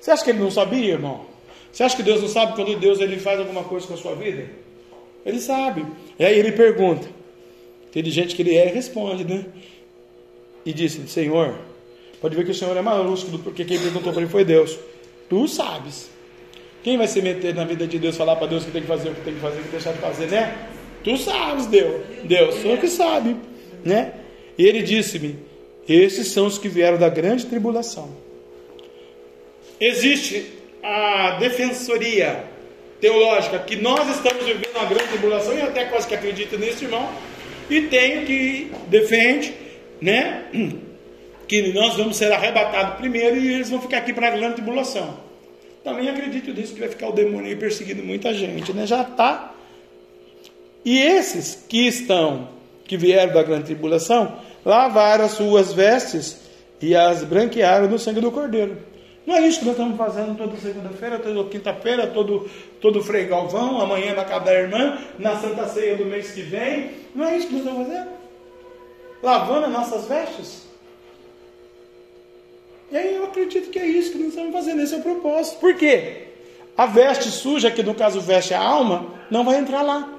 Você 0.00 0.10
acha 0.10 0.24
que 0.24 0.30
ele 0.30 0.40
não 0.40 0.50
sabia, 0.50 0.92
irmão? 0.92 1.26
Você 1.72 1.82
acha 1.82 1.96
que 1.96 2.02
Deus 2.02 2.20
não 2.20 2.28
sabe 2.28 2.54
quando 2.54 2.78
Deus 2.78 3.00
ele 3.00 3.18
faz 3.18 3.38
alguma 3.38 3.64
coisa 3.64 3.86
com 3.86 3.94
a 3.94 3.96
sua 3.96 4.14
vida? 4.14 4.48
Ele 5.24 5.40
sabe. 5.40 5.84
E 6.18 6.24
aí 6.24 6.38
ele 6.38 6.52
pergunta. 6.52 7.08
Inteligente 7.88 8.34
que 8.34 8.42
ele 8.42 8.56
é, 8.56 8.66
responde, 8.66 9.24
né? 9.24 9.46
E 10.64 10.72
disse: 10.72 11.06
Senhor, 11.08 11.58
pode 12.20 12.36
ver 12.36 12.44
que 12.44 12.50
o 12.50 12.54
Senhor 12.54 12.76
é 12.76 12.82
mais 12.82 13.04
lúcido, 13.04 13.38
porque 13.38 13.64
quem 13.64 13.78
perguntou 13.78 14.12
para 14.12 14.22
ele 14.22 14.30
foi 14.30 14.44
Deus. 14.44 14.78
Tu 15.28 15.48
sabes. 15.48 16.10
Quem 16.82 16.96
vai 16.96 17.08
se 17.08 17.20
meter 17.20 17.54
na 17.54 17.64
vida 17.64 17.86
de 17.86 17.98
Deus, 17.98 18.16
falar 18.16 18.36
para 18.36 18.46
Deus 18.46 18.64
que 18.64 18.70
tem 18.70 18.82
que 18.82 18.88
fazer 18.88 19.10
o 19.10 19.14
que 19.14 19.20
tem 19.22 19.34
que 19.34 19.40
fazer, 19.40 19.60
o 19.60 19.62
que 19.64 19.70
deixar 19.70 19.92
de 19.92 19.98
fazer, 19.98 20.26
né? 20.26 20.68
Tu 21.02 21.16
sabes, 21.16 21.66
Deus. 21.66 22.02
Deus, 22.24 22.54
sou 22.56 22.76
que 22.78 22.88
sabe, 22.88 23.36
né? 23.84 24.12
E 24.56 24.64
ele 24.66 24.82
disse-me: 24.82 25.38
Esses 25.88 26.28
são 26.28 26.46
os 26.46 26.58
que 26.58 26.68
vieram 26.68 26.98
da 26.98 27.08
grande 27.08 27.46
tribulação. 27.46 28.10
Existe 29.80 30.46
a 30.82 31.36
defensoria 31.38 32.44
teológica 33.00 33.58
que 33.60 33.76
nós 33.76 34.08
estamos 34.16 34.44
vivendo 34.44 34.74
uma 34.74 34.86
grande 34.86 35.08
tribulação 35.08 35.56
e 35.56 35.62
até 35.62 35.84
quase 35.84 36.08
que 36.08 36.14
acredito 36.14 36.58
nisso, 36.58 36.84
irmão. 36.84 37.08
E 37.70 37.82
tem 37.82 38.24
que 38.24 38.72
defende, 38.88 39.54
né? 40.00 40.44
Que 41.48 41.72
nós 41.72 41.96
vamos 41.96 42.18
ser 42.18 42.30
arrebatados 42.30 42.98
primeiro 42.98 43.38
e 43.38 43.54
eles 43.54 43.70
vão 43.70 43.80
ficar 43.80 43.96
aqui 43.96 44.12
para 44.12 44.28
a 44.28 44.30
grande 44.32 44.56
tribulação. 44.56 45.18
Também 45.82 46.10
acredito 46.10 46.52
nisso 46.52 46.74
que 46.74 46.80
vai 46.80 46.90
ficar 46.90 47.08
o 47.08 47.12
demônio 47.12 47.46
aí 47.46 47.56
perseguindo 47.56 48.02
muita 48.04 48.34
gente, 48.34 48.70
né? 48.74 48.86
Já 48.86 49.00
está. 49.00 49.54
E 50.84 50.98
esses 50.98 51.64
que 51.66 51.86
estão, 51.86 52.50
que 52.88 52.96
vieram 52.96 53.34
da 53.34 53.42
grande 53.42 53.66
tribulação, 53.66 54.38
lavaram 54.64 55.26
as 55.26 55.32
suas 55.32 55.72
vestes 55.72 56.40
e 56.80 56.96
as 56.96 57.22
branquearam 57.22 57.86
no 57.86 57.98
sangue 57.98 58.20
do 58.20 58.32
Cordeiro. 58.32 58.78
Não 59.26 59.36
é 59.36 59.46
isso 59.46 59.58
que 59.58 59.66
nós 59.66 59.74
estamos 59.74 59.98
fazendo 59.98 60.38
toda 60.38 60.56
segunda-feira, 60.56 61.18
toda 61.18 61.50
quinta-feira, 61.50 62.06
todo, 62.06 62.48
todo 62.80 63.04
Frei 63.04 63.26
Galvão, 63.26 63.78
amanhã 63.78 64.14
na 64.14 64.24
casa 64.24 64.46
da 64.46 64.54
irmã, 64.54 64.98
na 65.18 65.36
Santa 65.36 65.68
Ceia 65.68 65.96
do 65.96 66.06
mês 66.06 66.30
que 66.30 66.40
vem. 66.40 66.92
Não 67.14 67.26
é 67.26 67.36
isso 67.36 67.46
que 67.46 67.56
nós 67.56 67.62
estamos 67.62 67.86
fazendo? 67.86 68.08
Lavando 69.22 69.66
as 69.66 69.72
nossas 69.72 70.06
vestes? 70.06 70.66
E 72.90 72.96
aí 72.96 73.16
eu 73.16 73.24
acredito 73.24 73.68
que 73.68 73.78
é 73.78 73.86
isso 73.86 74.12
que 74.12 74.18
nós 74.18 74.28
estamos 74.28 74.52
fazendo, 74.52 74.80
esse 74.80 74.94
é 74.94 74.96
o 74.96 75.02
propósito. 75.02 75.58
Por 75.58 75.74
quê? 75.74 76.28
A 76.74 76.86
veste 76.86 77.28
suja, 77.28 77.70
que 77.70 77.82
no 77.82 77.94
caso 77.94 78.22
veste 78.22 78.54
a 78.54 78.60
alma, 78.60 79.08
não 79.30 79.44
vai 79.44 79.58
entrar 79.58 79.82
lá. 79.82 80.17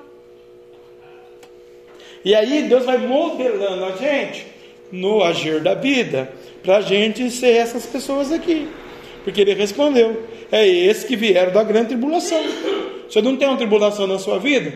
E 2.23 2.35
aí 2.35 2.63
Deus 2.63 2.85
vai 2.85 2.97
modelando 2.97 3.85
a 3.85 3.91
gente 3.91 4.45
no 4.91 5.23
agir 5.23 5.61
da 5.61 5.73
vida, 5.73 6.31
para 6.63 6.77
a 6.77 6.81
gente 6.81 7.29
ser 7.31 7.55
essas 7.55 7.85
pessoas 7.85 8.31
aqui. 8.31 8.67
Porque 9.23 9.41
ele 9.41 9.53
respondeu: 9.53 10.23
é 10.51 10.67
esse 10.67 11.05
que 11.05 11.15
vieram 11.15 11.51
da 11.51 11.63
grande 11.63 11.89
tribulação. 11.89 12.43
Você 13.07 13.21
não 13.21 13.38
tem 13.38 13.47
uma 13.47 13.57
tribulação 13.57 14.07
na 14.07 14.19
sua 14.19 14.39
vida? 14.39 14.71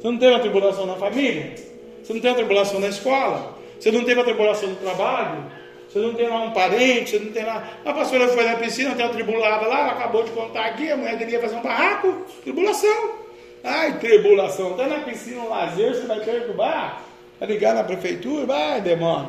Você 0.00 0.10
não 0.10 0.18
tem 0.18 0.28
uma 0.28 0.40
tribulação 0.40 0.86
na 0.86 0.94
família? 0.96 1.54
Você 2.02 2.12
não 2.12 2.20
tem 2.20 2.30
uma 2.30 2.36
tribulação 2.36 2.80
na 2.80 2.88
escola? 2.88 3.58
Você 3.78 3.90
não 3.90 4.04
teve 4.04 4.14
uma 4.14 4.24
tribulação 4.24 4.68
no 4.68 4.76
trabalho? 4.76 5.44
Você 5.88 5.98
não 5.98 6.14
tem 6.14 6.28
lá 6.28 6.42
um 6.42 6.52
parente, 6.52 7.10
você 7.10 7.18
não 7.18 7.32
tem 7.32 7.44
lá. 7.44 7.78
A 7.84 7.92
pastora 7.92 8.26
foi 8.28 8.44
na 8.44 8.56
piscina, 8.56 8.94
tem 8.94 9.04
uma 9.04 9.12
tribulada 9.12 9.66
lá, 9.66 9.90
acabou 9.90 10.24
de 10.24 10.30
contar 10.30 10.64
aqui, 10.66 10.90
a 10.90 10.96
mulher 10.96 11.18
queria 11.18 11.38
fazer 11.38 11.56
um 11.56 11.62
barraco, 11.62 12.24
tribulação. 12.42 13.21
Ai, 13.64 13.98
tribulação, 13.98 14.72
está 14.72 14.86
na 14.86 15.00
piscina, 15.00 15.42
um 15.42 15.48
lazer, 15.48 15.94
você 15.94 16.06
vai 16.06 16.20
perturbar? 16.20 17.02
Vai 17.38 17.48
ligar 17.48 17.74
na 17.74 17.84
prefeitura? 17.84 18.46
Vai, 18.46 18.80
demônio. 18.80 19.28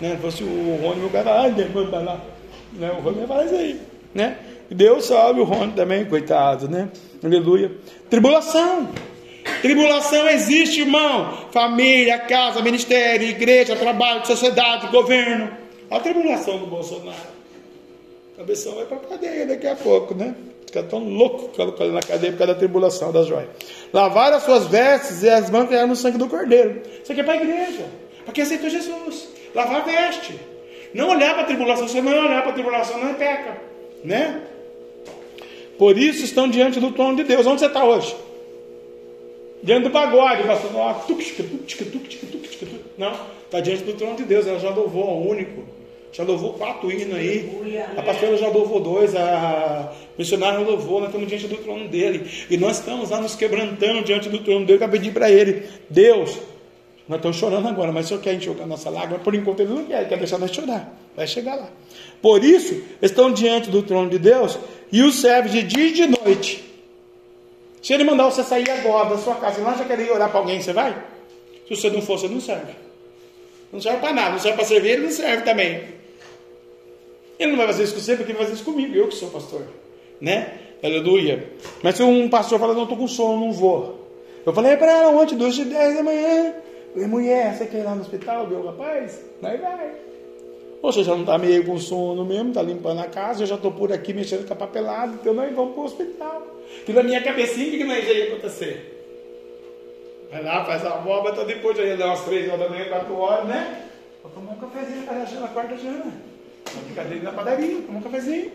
Né? 0.00 0.16
Se 0.16 0.16
fosse 0.16 0.44
o 0.44 0.78
Rony, 0.82 1.04
o 1.04 1.10
cara, 1.10 1.42
ai, 1.42 1.50
demônio, 1.52 1.90
vai 1.90 2.04
lá. 2.04 2.20
Né? 2.72 2.90
O 2.98 3.00
Rony 3.00 3.26
faz 3.26 3.52
aí. 3.52 3.80
Né? 4.14 4.36
Deus 4.70 5.06
salve 5.06 5.40
o 5.40 5.44
Rony 5.44 5.72
também, 5.72 6.04
coitado, 6.04 6.68
né? 6.68 6.88
Aleluia. 7.24 7.72
Tribulação. 8.10 8.88
Tribulação 9.62 10.28
existe, 10.28 10.80
irmão. 10.80 11.46
Família, 11.52 12.18
casa, 12.18 12.60
ministério, 12.60 13.28
igreja, 13.28 13.76
trabalho, 13.76 14.26
sociedade, 14.26 14.88
governo. 14.88 15.50
A 15.90 16.00
tribulação 16.00 16.58
do 16.58 16.66
Bolsonaro. 16.66 17.36
A 18.34 18.38
cabeção 18.38 18.74
vai 18.74 18.84
para 18.86 18.98
cadeia 18.98 19.46
daqui 19.46 19.66
a 19.66 19.76
pouco, 19.76 20.14
né? 20.14 20.34
Fica 20.66 20.82
tão 20.82 20.98
louco 20.98 21.50
na 21.62 22.00
cadeia 22.00 22.32
por 22.32 22.38
causa 22.38 22.52
da 22.52 22.58
tribulação 22.58 23.12
das 23.12 23.26
joias. 23.26 23.48
Lavar 23.92 24.32
as 24.32 24.42
suas 24.42 24.66
vestes 24.66 25.22
e 25.22 25.28
as 25.28 25.48
mãos 25.48 25.70
no 25.70 25.94
sangue 25.94 26.18
do 26.18 26.28
cordeiro. 26.28 26.82
Isso 27.02 27.12
aqui 27.12 27.20
é 27.20 27.24
para 27.24 27.34
a 27.34 27.36
igreja. 27.36 27.86
Para 28.24 28.34
quem 28.34 28.42
aceitou 28.42 28.68
Jesus. 28.68 29.28
Lavar 29.54 29.82
a 29.82 29.84
veste. 29.84 30.34
Não 30.92 31.10
olhar 31.10 31.34
para 31.34 31.42
a 31.42 31.46
tribulação. 31.46 31.86
Se 31.86 32.00
não 32.00 32.12
olhar 32.12 32.42
para 32.42 32.50
a 32.50 32.54
tribulação, 32.54 32.98
não 32.98 33.10
é 33.10 33.14
peca. 33.14 33.56
Né? 34.04 34.42
Por 35.78 35.96
isso 35.96 36.24
estão 36.24 36.48
diante 36.48 36.80
do 36.80 36.90
trono 36.90 37.16
de 37.16 37.24
Deus. 37.24 37.46
Onde 37.46 37.60
você 37.60 37.66
está 37.66 37.84
hoje? 37.84 38.16
Diante 39.62 39.84
do 39.84 39.90
pagode, 39.90 40.42
pastor. 40.42 40.70
Não, 42.98 43.12
está 43.44 43.60
diante 43.60 43.84
do 43.84 43.92
trono 43.94 44.16
de 44.16 44.24
Deus. 44.24 44.46
Ela 44.46 44.58
já 44.58 44.70
louvou 44.70 45.04
ao 45.04 45.22
único 45.22 45.75
já 46.12 46.24
louvou 46.24 46.54
quatro 46.54 46.90
hinos 46.90 47.14
aí. 47.14 47.80
A 47.96 48.02
pastora 48.02 48.36
já 48.36 48.48
louvou 48.48 48.80
dois. 48.80 49.14
A 49.14 49.92
missionária 50.18 50.58
louvou. 50.60 51.00
Nós 51.00 51.08
estamos 51.08 51.28
diante 51.28 51.46
do 51.46 51.56
trono 51.56 51.88
dele. 51.88 52.30
E 52.48 52.56
nós 52.56 52.78
estamos 52.78 53.10
lá 53.10 53.20
nos 53.20 53.34
quebrantando 53.34 54.02
diante 54.02 54.28
do 54.28 54.38
trono 54.38 54.64
dele 54.64 54.78
para 54.78 54.88
pedir 54.88 55.12
para 55.12 55.30
ele: 55.30 55.64
Deus, 55.90 56.38
nós 57.08 57.18
estamos 57.18 57.36
chorando 57.36 57.68
agora, 57.68 57.92
mas 57.92 58.06
o 58.06 58.08
senhor 58.08 58.20
quer 58.20 58.34
enxugar 58.34 58.66
nossa 58.66 58.90
lágrima? 58.90 59.18
Por 59.20 59.34
enquanto 59.34 59.60
ele 59.60 59.74
não 59.74 59.84
quer, 59.84 60.00
ele 60.00 60.08
quer 60.08 60.18
deixar 60.18 60.38
nós 60.38 60.50
chorar. 60.50 60.92
Vai 61.14 61.26
chegar 61.26 61.54
lá. 61.54 61.68
Por 62.20 62.42
isso, 62.42 62.82
estão 63.00 63.32
diante 63.32 63.70
do 63.70 63.82
trono 63.82 64.10
de 64.10 64.18
Deus 64.18 64.58
e 64.90 65.02
os 65.02 65.20
servos 65.20 65.52
de 65.52 65.62
dia 65.62 65.86
e 65.86 65.92
de 65.92 66.06
noite. 66.06 66.64
Se 67.82 67.92
ele 67.92 68.02
mandar 68.02 68.24
você 68.24 68.42
sair 68.42 68.68
agora 68.68 69.10
da 69.10 69.18
sua 69.18 69.36
casa 69.36 69.60
e 69.60 69.62
lá 69.62 69.74
já 69.74 69.84
querer 69.84 70.10
orar 70.10 70.28
para 70.30 70.40
alguém, 70.40 70.60
você 70.60 70.72
vai? 70.72 70.96
Se 71.68 71.76
você 71.76 71.88
não 71.88 72.02
for, 72.02 72.18
você 72.18 72.26
não 72.26 72.40
serve. 72.40 72.72
Não 73.72 73.80
serve 73.80 73.98
para 73.98 74.12
nada, 74.12 74.30
não 74.30 74.38
serve 74.38 74.56
para 74.56 74.66
servir, 74.66 74.90
ele 74.90 75.02
não 75.02 75.12
serve 75.12 75.42
também. 75.44 75.95
Ele 77.38 77.50
não 77.50 77.58
vai 77.58 77.66
fazer 77.66 77.84
isso 77.84 77.94
com 77.94 78.00
você 78.00 78.16
porque 78.16 78.32
ele 78.32 78.38
vai 78.38 78.46
fazer 78.46 78.56
isso 78.56 78.64
comigo, 78.64 78.94
eu 78.94 79.08
que 79.08 79.14
sou 79.14 79.30
pastor. 79.30 79.62
Né? 80.20 80.58
Aleluia. 80.82 81.52
Mas 81.82 81.96
se 81.96 82.02
um 82.02 82.28
pastor 82.28 82.58
fala, 82.58 82.74
não, 82.74 82.84
estou 82.84 82.96
com 82.96 83.08
sono, 83.08 83.44
não 83.44 83.52
vou. 83.52 84.06
Eu 84.44 84.52
falei 84.52 84.72
é 84.72 84.76
para 84.76 84.92
ela 84.92 85.10
ontem, 85.10 85.36
duas 85.36 85.54
de 85.54 85.64
dez 85.64 85.96
da 85.96 86.02
manhã. 86.02 86.54
falei, 86.92 87.08
mulher, 87.08 87.54
você 87.54 87.66
quer 87.66 87.78
ir 87.78 87.82
lá 87.82 87.94
no 87.94 88.02
hospital 88.02 88.46
ver 88.46 88.54
o 88.54 88.66
rapaz? 88.66 89.20
Vai, 89.42 89.58
vai. 89.58 89.90
Ou 90.80 90.92
você 90.92 91.02
já 91.02 91.12
não 91.12 91.22
está 91.22 91.36
meio 91.36 91.64
com 91.64 91.78
sono 91.78 92.24
mesmo, 92.24 92.50
está 92.50 92.62
limpando 92.62 93.00
a 93.00 93.06
casa, 93.06 93.42
eu 93.42 93.46
já 93.46 93.56
estou 93.56 93.72
por 93.72 93.92
aqui 93.92 94.14
mexendo 94.14 94.46
com 94.46 94.52
a 94.52 94.56
papelada, 94.56 95.14
então 95.20 95.34
nós 95.34 95.52
vamos 95.54 95.72
para 95.72 95.80
o 95.80 95.84
hospital. 95.84 96.46
Que 96.84 96.92
na 96.92 97.02
minha 97.02 97.20
cabecinha, 97.22 97.74
o 97.74 97.78
que 97.78 97.84
nós 97.84 98.06
ia 98.06 98.28
acontecer? 98.28 98.92
Vai 100.30 100.42
lá, 100.42 100.64
faz 100.64 100.84
a 100.84 100.94
abóbora, 100.94 101.32
então 101.32 101.46
depois 101.46 101.76
já 101.76 101.82
ia 101.82 101.96
dar 101.96 102.06
umas 102.06 102.24
três 102.24 102.48
horas 102.48 102.60
da 102.60 102.68
manhã, 102.68 102.88
quatro 102.88 103.16
horas, 103.16 103.48
né? 103.48 103.88
Vou 104.22 104.30
tomar 104.30 104.52
um 104.52 104.56
cafezinho 104.56 105.06
na 105.40 105.48
quarta 105.48 105.76
jana. 105.76 106.35
Cadê 106.94 107.14
ele 107.16 107.24
na 107.24 107.32
padaria? 107.32 107.80
Toma 107.82 107.98
um 107.98 108.02
cafezinho. 108.02 108.52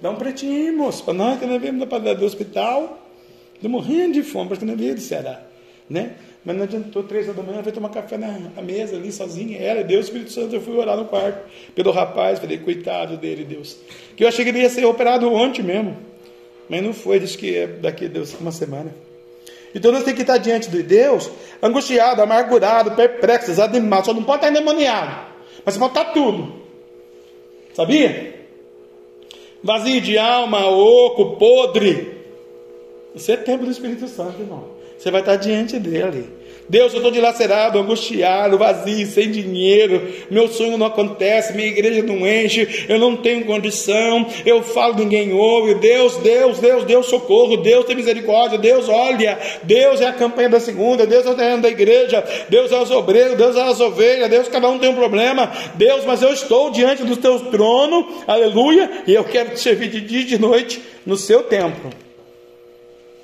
Dá 0.00 0.10
um 0.10 0.16
pretinho, 0.16 0.76
moço, 0.76 1.04
para 1.04 1.12
nós 1.12 1.38
que 1.38 1.46
nós 1.46 1.60
viemos 1.60 1.80
da 1.80 1.86
padaria 1.86 2.14
do 2.14 2.24
hospital. 2.24 3.06
Estou 3.54 3.70
morrendo 3.70 4.14
de 4.14 4.22
fome, 4.22 4.48
porque 4.48 4.64
nós 4.64 4.76
viemos 4.76 5.02
do 5.02 5.06
Ceará. 5.06 5.42
Né? 5.88 6.12
Mas 6.44 6.56
não 6.56 6.64
adiantou, 6.64 7.02
três 7.02 7.26
da 7.26 7.42
manhã, 7.42 7.62
foi 7.62 7.72
tomar 7.72 7.90
café 7.90 8.16
na, 8.16 8.62
mesa 8.62 8.96
ali, 8.96 9.12
sozinha. 9.12 9.58
Ela, 9.58 9.84
Deus, 9.84 10.06
Espírito 10.06 10.32
Santo, 10.32 10.54
eu 10.54 10.60
fui 10.60 10.74
orar 10.74 10.96
no 10.96 11.04
quarto 11.04 11.38
pelo 11.74 11.90
rapaz, 11.90 12.38
falei, 12.38 12.56
coitado 12.58 13.18
dele, 13.18 13.44
Deus. 13.44 13.76
Que 14.16 14.24
eu 14.24 14.28
achei 14.28 14.44
que 14.44 14.50
ele 14.50 14.60
ia 14.60 14.70
ser 14.70 14.86
operado 14.86 15.30
ontem 15.30 15.62
mesmo. 15.62 15.96
Mas 16.68 16.82
não 16.82 16.94
foi, 16.94 17.18
disse 17.18 17.36
que 17.36 17.54
é 17.54 17.66
daqui 17.66 18.08
Deus 18.08 18.34
uma 18.40 18.52
semana. 18.52 18.94
Então 19.74 19.92
nós 19.92 20.02
temos 20.02 20.16
que 20.16 20.22
estar 20.22 20.38
diante 20.38 20.70
de 20.70 20.82
Deus, 20.82 21.30
angustiado, 21.62 22.22
amargurado, 22.22 22.92
perplexo, 22.92 23.48
desanimado. 23.48 24.06
Só 24.06 24.14
não 24.14 24.24
pode 24.24 24.38
estar 24.38 24.50
endemoniado. 24.50 25.26
Mas 25.64 25.76
pode 25.76 25.90
estar 25.90 26.12
tudo. 26.12 26.59
Sabia? 27.72 28.34
Vazio 29.62 30.00
de 30.00 30.18
alma, 30.18 30.66
oco, 30.68 31.36
podre. 31.36 32.18
Você 33.14 33.32
é 33.32 33.36
templo 33.36 33.66
do 33.66 33.72
Espírito 33.72 34.08
Santo, 34.08 34.40
irmão. 34.40 34.68
Você 34.98 35.10
vai 35.10 35.20
estar 35.20 35.36
diante 35.36 35.78
dele. 35.78 36.39
Deus, 36.70 36.92
eu 36.92 36.98
estou 36.98 37.10
dilacerado, 37.10 37.80
angustiado, 37.80 38.56
vazio, 38.56 39.04
sem 39.04 39.28
dinheiro, 39.28 40.08
meu 40.30 40.46
sonho 40.46 40.78
não 40.78 40.86
acontece, 40.86 41.52
minha 41.52 41.66
igreja 41.66 42.00
não 42.00 42.24
enche, 42.24 42.86
eu 42.88 42.96
não 42.96 43.16
tenho 43.16 43.44
condição, 43.44 44.24
eu 44.46 44.62
falo, 44.62 44.94
ninguém 44.94 45.32
ouve. 45.32 45.74
Deus, 45.74 46.18
Deus, 46.18 46.60
Deus, 46.60 46.84
Deus, 46.84 47.06
socorro, 47.06 47.56
Deus 47.56 47.84
tem 47.86 47.96
misericórdia, 47.96 48.56
Deus 48.56 48.88
olha, 48.88 49.36
Deus 49.64 50.00
é 50.00 50.06
a 50.06 50.12
campanha 50.12 50.48
da 50.48 50.60
segunda, 50.60 51.04
Deus 51.04 51.26
é 51.26 51.30
o 51.30 51.34
terreno 51.34 51.62
da 51.62 51.68
igreja, 51.68 52.24
Deus 52.48 52.70
é 52.70 52.78
os 52.80 52.92
obreiros, 52.92 53.36
Deus 53.36 53.56
é 53.56 53.62
as 53.62 53.80
ovelhas, 53.80 54.30
Deus, 54.30 54.46
cada 54.46 54.68
um 54.68 54.78
tem 54.78 54.90
um 54.90 54.94
problema, 54.94 55.52
Deus, 55.74 56.04
mas 56.04 56.22
eu 56.22 56.32
estou 56.32 56.70
diante 56.70 57.02
do 57.02 57.16
teu 57.16 57.40
trono, 57.50 58.06
aleluia, 58.28 59.02
e 59.08 59.12
eu 59.12 59.24
quero 59.24 59.50
te 59.50 59.58
servir 59.58 59.88
de 59.88 60.00
dia 60.02 60.20
e 60.20 60.24
de 60.24 60.38
noite 60.38 60.80
no 61.04 61.16
seu 61.16 61.42
templo, 61.42 61.90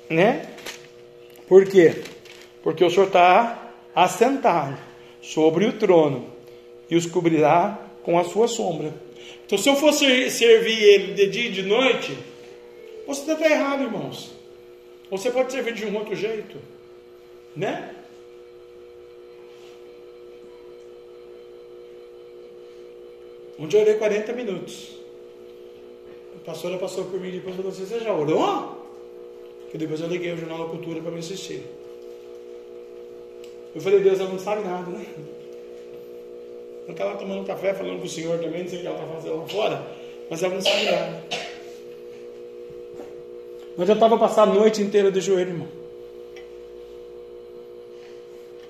né? 0.09 0.41
Por 1.47 1.65
quê? 1.65 1.95
Porque 2.67 2.83
o 2.83 2.89
Senhor 2.89 3.05
está 3.05 3.71
assentado 3.95 4.77
sobre 5.21 5.63
o 5.63 5.79
trono 5.79 6.29
e 6.89 6.97
os 6.97 7.05
cobrirá 7.05 7.79
com 8.03 8.19
a 8.19 8.25
sua 8.25 8.45
sombra. 8.49 8.93
Então, 9.45 9.57
se 9.57 9.69
eu 9.69 9.75
fosse 9.77 10.29
servir 10.29 10.83
ele 10.83 11.13
de 11.13 11.27
dia 11.27 11.45
e 11.45 11.51
de 11.53 11.63
noite, 11.63 12.17
você 13.07 13.31
está 13.31 13.49
errado, 13.49 13.83
irmãos. 13.83 14.33
Você 15.09 15.31
pode 15.31 15.53
servir 15.53 15.75
de 15.75 15.85
um 15.85 15.95
outro 15.95 16.13
jeito, 16.13 16.57
né? 17.55 17.95
Onde 23.57 23.77
eu 23.77 23.81
orei 23.81 23.93
40 23.93 24.33
minutos. 24.33 24.89
A 26.35 26.45
pastora 26.45 26.77
passou 26.77 27.05
por 27.05 27.17
mim 27.17 27.29
e 27.29 27.31
depois 27.31 27.55
falou 27.55 27.71
assim: 27.71 27.85
Você 27.85 28.01
já 28.01 28.13
orou? 28.13 28.85
Que 29.71 29.77
depois 29.77 30.01
eu 30.01 30.09
liguei 30.09 30.33
o 30.33 30.37
Jornal 30.37 30.65
da 30.65 30.69
Cultura 30.69 30.99
para 30.99 31.11
me 31.11 31.19
assistir. 31.19 31.63
Eu 33.77 33.81
falei: 33.81 33.99
Deus, 33.99 34.19
ela 34.19 34.31
não 34.31 34.39
sabe 34.39 34.63
nada, 34.63 34.89
né? 34.89 35.05
Ela 36.85 36.91
está 36.91 37.05
lá 37.05 37.15
tomando 37.15 37.45
café, 37.45 37.75
falando 37.75 37.99
com 37.99 38.05
o 38.05 38.09
Senhor 38.09 38.39
também, 38.39 38.63
não 38.63 38.69
sei 38.69 38.79
o 38.79 38.81
que 38.81 38.87
ela 38.87 38.95
está 38.95 39.13
fazendo 39.13 39.37
lá 39.37 39.47
fora, 39.47 39.87
mas 40.31 40.41
ela 40.41 40.55
não 40.55 40.61
sabe 40.61 40.85
nada. 40.85 41.23
Eu 43.77 43.83
estava 43.83 44.17
passando 44.17 44.53
a 44.53 44.55
noite 44.55 44.81
inteira 44.81 45.11
de 45.11 45.21
joelho, 45.21 45.51
irmão. 45.51 45.67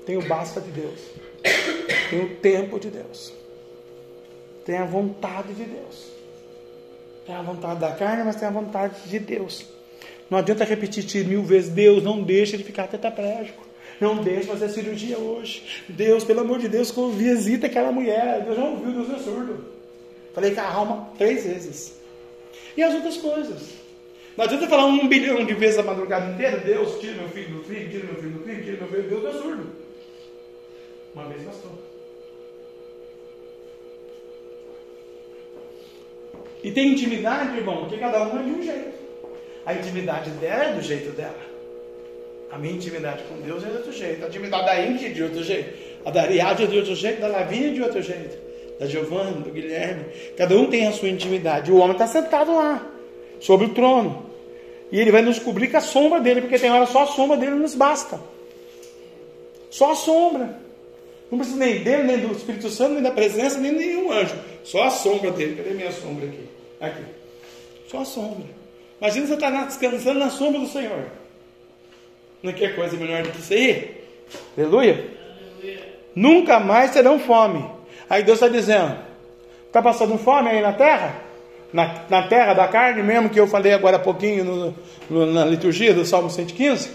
Tenho 0.05 0.27
basta 0.27 0.59
de 0.59 0.71
Deus. 0.71 0.99
Tenho 2.09 2.25
o 2.25 2.35
tempo 2.35 2.77
de 2.77 2.89
Deus. 2.89 3.31
Tenho 4.65 4.83
a 4.83 4.85
vontade 4.85 5.53
de 5.53 5.63
Deus. 5.63 6.11
Tem 7.25 7.33
a 7.33 7.41
vontade 7.41 7.79
da 7.79 7.93
carne, 7.93 8.25
mas 8.25 8.35
tem 8.35 8.49
a 8.49 8.51
vontade 8.51 9.09
de 9.09 9.19
Deus. 9.19 9.67
Não 10.29 10.37
adianta 10.37 10.65
repetir 10.65 11.25
mil 11.25 11.43
vezes: 11.43 11.69
Deus, 11.69 12.03
não 12.03 12.21
deixa 12.21 12.57
ele 12.57 12.65
ficar 12.65 12.87
tetraplégico. 12.87 13.66
Não 13.99 14.17
deixa 14.17 14.47
fazer 14.47 14.69
cirurgia 14.69 15.17
hoje. 15.17 15.83
Deus, 15.89 16.23
pelo 16.23 16.41
amor 16.41 16.59
de 16.59 16.67
Deus, 16.67 16.93
visita 17.15 17.67
aquela 17.67 17.91
mulher. 17.91 18.41
Deus 18.41 18.55
já 18.55 18.63
ouviu, 18.63 18.91
Deus 18.91 19.19
é 19.19 19.23
surdo. 19.23 19.65
Falei 20.33 20.53
com 20.53 20.61
a 20.61 20.71
alma 20.71 21.09
três 21.17 21.45
vezes. 21.45 21.95
E 22.75 22.83
as 22.83 22.93
outras 22.93 23.17
coisas. 23.17 23.77
Não 24.37 24.45
adianta 24.45 24.67
falar 24.67 24.85
um 24.85 25.07
bilhão 25.07 25.43
de 25.43 25.53
vezes 25.55 25.79
a 25.79 25.83
madrugada 25.83 26.31
inteira: 26.31 26.57
Deus, 26.57 26.99
tira 26.99 27.15
meu 27.15 27.29
filho 27.29 27.57
do 27.57 27.63
filho, 27.63 27.89
tira 27.89 28.05
meu 28.05 28.15
filho 28.15 28.31
do 28.33 28.43
filho, 28.43 28.63
tira 28.63 28.77
meu 28.77 28.87
filho. 28.87 29.09
Deus 29.09 29.35
é 29.35 29.41
surdo. 29.41 29.71
Uma 31.15 31.25
vez 31.25 31.41
bastou. 31.41 31.71
E 36.63 36.71
tem 36.71 36.89
intimidade, 36.89 37.57
irmão, 37.57 37.81
porque 37.81 37.97
cada 37.97 38.23
um 38.27 38.39
é 38.39 38.43
de 38.43 38.49
um 38.51 38.61
jeito. 38.61 38.97
A 39.65 39.73
intimidade 39.73 40.29
dela 40.31 40.65
é 40.65 40.73
do 40.73 40.81
jeito 40.81 41.15
dela. 41.15 41.46
A 42.51 42.57
minha 42.57 42.73
intimidade 42.73 43.23
com 43.23 43.39
Deus 43.41 43.63
é 43.63 43.67
de 43.67 43.75
outro 43.75 43.91
jeito. 43.91 44.23
A 44.23 44.27
intimidade 44.27 44.65
da 44.65 44.85
Indy 44.85 45.05
é 45.05 45.09
de 45.09 45.23
outro 45.23 45.43
jeito. 45.43 45.73
A 46.05 46.11
da 46.11 46.21
Ariadne 46.23 46.65
é 46.65 46.67
de 46.67 46.77
outro 46.77 46.95
jeito. 46.95 47.21
Da 47.21 47.27
Lavínia 47.27 47.69
é 47.69 47.73
de 47.73 47.81
outro 47.81 48.01
jeito. 48.01 48.37
Da 48.79 48.85
Giovanna, 48.85 49.41
do 49.41 49.51
Guilherme. 49.51 50.05
Cada 50.37 50.55
um 50.55 50.69
tem 50.69 50.87
a 50.87 50.91
sua 50.93 51.09
intimidade. 51.09 51.71
O 51.71 51.77
homem 51.77 51.91
está 51.91 52.07
sentado 52.07 52.55
lá, 52.55 52.85
sobre 53.39 53.67
o 53.67 53.73
trono. 53.73 54.25
E 54.91 54.99
ele 54.99 55.11
vai 55.11 55.21
nos 55.21 55.39
cobrir 55.39 55.67
com 55.67 55.77
a 55.77 55.81
sombra 55.81 56.21
dele, 56.21 56.41
porque 56.41 56.57
tem 56.57 56.71
hora 56.71 56.85
só 56.85 57.03
a 57.03 57.07
sombra 57.07 57.35
dele 57.35 57.55
nos 57.55 57.75
basta. 57.75 58.19
Só 59.69 59.91
a 59.91 59.95
sombra. 59.95 60.57
Não 61.29 61.37
precisa 61.37 61.59
nem 61.59 61.83
dele, 61.83 62.03
nem 62.03 62.19
do 62.19 62.31
Espírito 62.31 62.69
Santo, 62.69 62.93
nem 62.93 63.03
da 63.03 63.11
presença, 63.11 63.59
nem 63.59 63.73
nenhum 63.73 64.11
anjo. 64.11 64.35
Só 64.63 64.83
a 64.83 64.89
sombra 64.89 65.31
dele. 65.31 65.55
Cadê 65.57 65.71
minha 65.71 65.91
sombra 65.91 66.25
aqui? 66.25 66.45
Aqui. 66.79 67.03
Só 67.89 67.99
a 67.99 68.05
sombra. 68.05 68.45
Imagina 69.01 69.27
você 69.27 69.33
estar 69.33 69.51
tá 69.51 69.65
descansando 69.65 70.19
na 70.19 70.29
sombra 70.29 70.61
do 70.61 70.67
Senhor. 70.67 71.05
Não 72.41 72.53
quer 72.53 72.75
coisa 72.75 72.95
melhor 72.95 73.23
do 73.23 73.29
que 73.29 73.39
isso 73.39 73.53
aí? 73.53 74.01
Aleluia. 74.57 75.11
Aleluia. 75.59 75.97
Nunca 76.15 76.59
mais 76.59 76.91
terão 76.91 77.19
fome. 77.19 77.65
Aí 78.09 78.23
Deus 78.23 78.37
está 78.37 78.47
dizendo: 78.47 78.97
está 79.67 79.81
passando 79.81 80.17
fome 80.17 80.49
aí 80.49 80.61
na 80.61 80.73
terra? 80.73 81.21
Na, 81.73 82.05
na, 82.09 82.23
terra 82.23 82.53
da 82.53 82.67
carne, 82.67 83.03
mesmo 83.03 83.29
que 83.29 83.39
eu 83.39 83.45
falei 83.45 83.73
agora 83.73 83.97
há 83.97 83.99
pouquinho 83.99 84.43
no, 84.45 84.75
no, 85.09 85.25
na 85.33 85.45
liturgia 85.45 85.93
do 85.93 86.05
Salmo 86.05 86.29
115? 86.29 86.89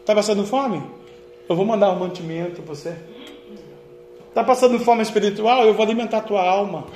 Está 0.00 0.14
passando 0.14 0.46
fome? 0.46 0.82
Eu 1.48 1.56
vou 1.56 1.64
mandar 1.64 1.90
um 1.90 1.98
mantimento 1.98 2.62
para 2.62 2.74
você. 2.74 2.94
Está 4.28 4.44
passando 4.44 4.78
fome 4.78 5.02
espiritual? 5.02 5.64
Eu 5.64 5.74
vou 5.74 5.84
alimentar 5.84 6.18
a 6.18 6.22
tua 6.22 6.42
alma. 6.42 6.86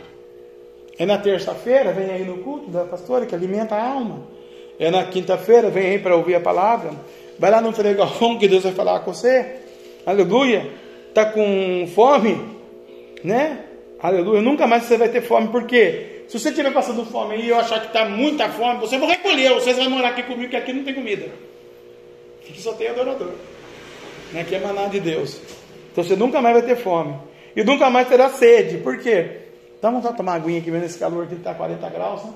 É 0.99 1.07
na 1.07 1.19
terça-feira, 1.19 1.93
vem 1.93 2.11
aí 2.11 2.25
no 2.25 2.39
culto 2.39 2.71
da 2.71 2.85
pastora 2.85 3.27
que 3.27 3.35
alimenta 3.35 3.75
a 3.77 3.89
alma. 3.93 4.23
É 4.79 4.91
na 4.91 5.05
quinta-feira, 5.05 5.71
vem 5.71 5.87
aí 5.87 5.99
para 5.99 6.17
ouvir 6.17 6.35
a 6.35 6.41
palavra. 6.41 6.91
Vai 7.39 7.51
lá 7.51 7.61
no 7.61 7.73
fregalão 7.73 8.39
que 8.39 8.49
Deus 8.49 8.65
vai 8.65 8.73
falar 8.73 9.01
com 9.01 9.13
você. 9.13 9.57
Aleluia. 10.05 10.71
Está 11.09 11.27
com 11.27 11.87
fome? 11.95 12.59
Né? 13.23 13.65
Aleluia. 14.01 14.43
Nunca 14.43 14.67
mais 14.67 14.85
você 14.85 14.97
vai 14.97 15.09
ter 15.09 15.23
fome. 15.23 15.49
Por 15.49 15.65
quê? 15.65 16.25
Se 16.29 16.39
você 16.39 16.51
estiver 16.51 16.73
passando 16.73 17.05
fome 17.07 17.37
e 17.37 17.49
eu 17.49 17.59
achar 17.59 17.81
que 17.81 17.87
está 17.87 18.05
muita 18.05 18.49
fome, 18.49 18.81
você 18.81 18.99
vai 18.99 19.09
recolher. 19.11 19.55
Vocês 19.55 19.77
vão 19.77 19.91
morar 19.91 20.11
aqui 20.11 20.25
comigo, 20.25 20.51
que 20.51 20.57
aqui 20.57 20.73
não 20.73 20.85
tem 20.85 20.95
comida. 20.95 21.27
Aqui 22.43 22.61
só 22.61 22.73
tem 22.73 22.89
adorador. 22.89 23.33
Aqui 24.39 24.55
é 24.55 24.61
maná 24.61 24.87
de 24.87 25.01
Deus. 25.01 25.41
Então 25.93 26.05
você 26.05 26.17
nunca 26.17 26.41
mais 26.41 26.57
vai 26.57 26.67
ter 26.67 26.77
fome. 26.77 27.15
E 27.57 27.65
nunca 27.65 27.89
mais 27.89 28.09
terá 28.09 28.29
sede. 28.29 28.79
Por 28.79 28.99
quê? 28.99 29.43
Dá 29.81 29.91
vontade 29.91 30.15
de 30.15 30.17
tomar 30.19 30.35
aguinha 30.35 30.59
aqui 30.59 30.71
nesse 30.71 30.99
calor 30.99 31.27
que 31.27 31.35
está 31.35 31.55
40 31.55 31.89
graus, 31.89 32.25
né? 32.25 32.33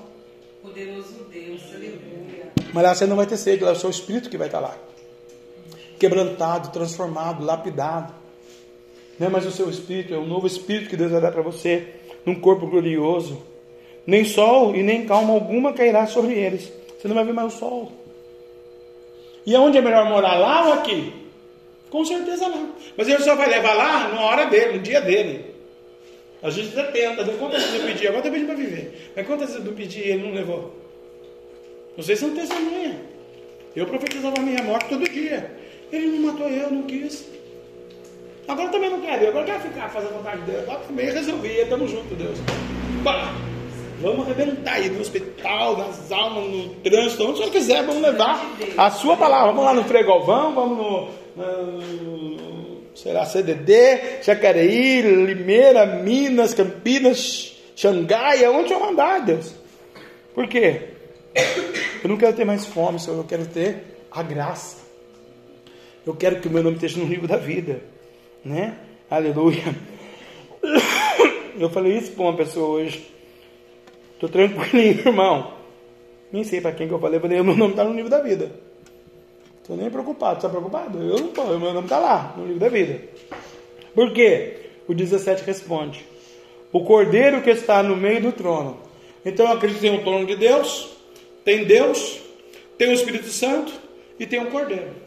Poderoso 0.61 1.25
Deus, 1.31 1.61
aleluia. 1.75 2.51
Mas 2.73 2.83
lá 2.83 2.95
você 2.95 3.05
não 3.05 3.17
vai 3.17 3.25
ter 3.25 3.37
sede, 3.37 3.63
lá 3.63 3.71
é 3.71 3.73
o 3.73 3.75
seu 3.75 3.89
espírito 3.89 4.29
que 4.29 4.37
vai 4.37 4.47
estar 4.47 4.59
lá. 4.59 4.75
Quebrantado, 6.03 6.67
transformado, 6.67 7.45
lapidado. 7.45 8.13
Não 9.17 9.27
é 9.27 9.29
mais 9.29 9.45
o 9.45 9.51
seu 9.51 9.69
espírito, 9.69 10.13
é 10.13 10.17
o 10.17 10.25
novo 10.25 10.45
espírito 10.45 10.89
que 10.89 10.97
Deus 10.97 11.09
vai 11.09 11.21
dar 11.21 11.31
para 11.31 11.41
você, 11.41 11.95
num 12.25 12.35
corpo 12.35 12.67
glorioso. 12.67 13.41
Nem 14.05 14.25
sol 14.25 14.75
e 14.75 14.83
nem 14.83 15.05
calma 15.05 15.33
alguma 15.33 15.71
cairá 15.71 16.05
sobre 16.05 16.33
eles. 16.33 16.69
Você 16.99 17.07
não 17.07 17.15
vai 17.15 17.23
ver 17.23 17.31
mais 17.31 17.55
o 17.55 17.57
sol. 17.57 17.93
E 19.45 19.55
aonde 19.55 19.77
é 19.77 19.81
melhor 19.81 20.09
morar, 20.09 20.35
lá 20.35 20.67
ou 20.67 20.73
aqui? 20.73 21.13
Com 21.89 22.03
certeza 22.03 22.49
lá. 22.49 22.67
Mas 22.97 23.07
ele 23.07 23.23
só 23.23 23.33
vai 23.37 23.49
levar 23.49 23.73
lá 23.73 24.09
na 24.09 24.21
hora 24.23 24.47
dele, 24.47 24.73
no 24.73 24.79
dia 24.79 24.99
dele. 24.99 25.55
A 26.41 26.49
gente 26.49 26.77
até 26.77 26.91
tenta, 26.91 27.23
quantas 27.35 27.63
vezes 27.63 27.79
eu 27.79 27.87
pedi? 27.87 28.07
Agora 28.09 28.27
eu 28.27 28.31
pedi 28.33 28.45
para 28.45 28.55
viver. 28.55 29.13
Mas 29.15 29.25
quantas 29.25 29.51
vezes 29.51 29.65
eu 29.65 29.71
pedi 29.71 29.99
e 30.01 30.11
ele 30.11 30.23
não 30.23 30.33
levou? 30.33 30.75
Vocês 31.95 32.19
são 32.19 32.35
testemunha. 32.35 32.99
Eu 33.73 33.85
profetizava 33.85 34.37
a 34.37 34.41
minha 34.41 34.61
morte 34.63 34.89
todo 34.89 35.09
dia. 35.09 35.62
Ele 35.93 36.07
não 36.07 36.31
matou 36.33 36.49
eu, 36.49 36.71
não 36.71 36.81
quis. 36.83 37.23
Agora 38.47 38.69
também 38.69 38.89
não 38.89 38.99
quero. 38.99 39.27
Agora 39.27 39.45
quero 39.45 39.59
ficar 39.59 39.89
fazendo 39.89 40.15
vontade 40.15 40.41
de 40.41 40.51
Deus. 40.51 40.63
Agora 40.63 40.79
também 40.79 41.05
resolvi. 41.05 41.49
Estamos 41.49 41.91
juntos, 41.91 42.17
Deus. 42.17 42.39
Vamos 44.01 44.25
arrebentar 44.25 44.73
aí 44.73 44.89
no 44.89 44.99
hospital, 44.99 45.77
nas 45.77 46.11
almas, 46.11 46.49
no 46.49 46.69
trânsito, 46.81 47.23
onde 47.23 47.33
o 47.33 47.37
senhor 47.37 47.51
quiser, 47.51 47.83
vamos 47.83 48.01
levar 48.01 48.43
a 48.75 48.89
sua 48.89 49.15
palavra. 49.15 49.51
Vamos 49.51 49.63
lá 49.63 49.73
no 49.73 49.83
Fregovão, 49.83 50.53
vamos 50.53 50.77
no, 50.77 51.09
no 51.37 52.81
será 52.95 53.25
CDD, 53.25 54.21
Jacareí, 54.23 55.01
Limeira, 55.01 55.85
Minas, 55.85 56.53
Campinas, 56.53 57.55
Xangai, 57.75 58.43
aonde 58.43 58.73
eu 58.73 58.79
mandar, 58.79 59.21
Deus. 59.21 59.53
Por 60.33 60.47
quê? 60.47 60.89
Eu 62.03 62.09
não 62.09 62.17
quero 62.17 62.35
ter 62.35 62.45
mais 62.45 62.65
fome, 62.65 62.99
Senhor, 62.99 63.17
eu 63.17 63.23
quero 63.23 63.45
ter 63.45 64.05
a 64.11 64.21
graça. 64.21 64.82
Eu 66.05 66.13
quero 66.13 66.41
que 66.41 66.49
o 66.49 66.51
meu 66.51 66.61
nome 66.61 66.75
esteja 66.75 66.99
no 66.99 67.05
livro 67.05 67.27
da 67.27 67.37
vida, 67.37 67.81
né? 68.43 68.77
Aleluia. 69.09 69.63
Eu 71.57 71.69
falei 71.69 71.97
isso 71.97 72.11
para 72.11 72.23
uma 72.23 72.35
pessoa 72.35 72.79
hoje. 72.79 73.07
Estou 74.13 74.27
tranquilinho, 74.27 74.99
irmão. 74.99 75.53
Nem 76.31 76.43
sei 76.43 76.59
para 76.59 76.73
quem 76.73 76.87
que 76.87 76.93
eu 76.93 76.99
falei. 76.99 77.17
Eu 77.17 77.21
falei, 77.21 77.41
meu 77.41 77.55
nome 77.55 77.71
está 77.71 77.85
no 77.85 77.93
livro 77.93 78.09
da 78.09 78.21
vida. 78.21 78.51
Estou 79.61 79.77
nem 79.77 79.89
preocupado. 79.89 80.37
Está 80.37 80.49
preocupado? 80.49 80.97
Eu 80.97 81.19
não 81.19 81.27
estou. 81.27 81.47
Meu 81.57 81.73
nome 81.73 81.85
está 81.85 81.99
lá, 81.99 82.33
no 82.35 82.45
livro 82.45 82.59
da 82.59 82.69
vida. 82.69 82.99
Por 83.95 84.11
quê? 84.11 84.57
O 84.87 84.93
17 84.93 85.43
responde: 85.43 86.03
O 86.71 86.83
cordeiro 86.83 87.41
que 87.41 87.49
está 87.49 87.81
no 87.81 87.95
meio 87.95 88.21
do 88.21 88.31
trono. 88.33 88.77
Então 89.23 89.45
eu 89.45 89.53
acredito 89.53 89.79
que 89.79 89.87
tem 89.87 89.97
o 89.97 90.03
trono 90.03 90.25
de 90.25 90.35
Deus, 90.35 90.97
tem 91.45 91.63
Deus, 91.63 92.19
tem 92.77 92.89
o 92.89 92.93
Espírito 92.93 93.27
Santo 93.27 93.71
e 94.19 94.25
tem 94.25 94.39
um 94.39 94.49
cordeiro 94.49 95.03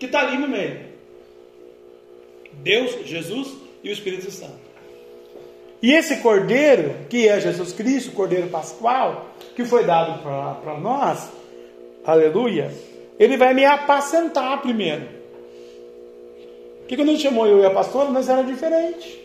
que 0.00 0.06
está 0.06 0.22
ali 0.22 0.38
no 0.38 0.48
meio. 0.48 0.80
Deus, 2.54 3.06
Jesus 3.06 3.54
e 3.84 3.90
o 3.90 3.92
Espírito 3.92 4.30
Santo. 4.30 4.58
E 5.82 5.92
esse 5.92 6.16
cordeiro, 6.16 6.94
que 7.08 7.28
é 7.28 7.38
Jesus 7.38 7.72
Cristo, 7.72 8.08
o 8.08 8.14
cordeiro 8.14 8.48
pascual, 8.48 9.30
que 9.54 9.64
foi 9.64 9.84
dado 9.84 10.22
para 10.22 10.78
nós, 10.78 11.30
aleluia, 12.04 12.72
ele 13.18 13.36
vai 13.36 13.52
me 13.52 13.64
apacentar 13.64 14.60
primeiro. 14.62 15.06
Porque 16.80 16.96
quando 16.96 17.10
ele 17.10 17.18
chamou 17.18 17.46
eu 17.46 17.60
e 17.60 17.66
a 17.66 17.70
pastora, 17.70 18.10
nós 18.10 18.28
era 18.28 18.42
diferente. 18.42 19.20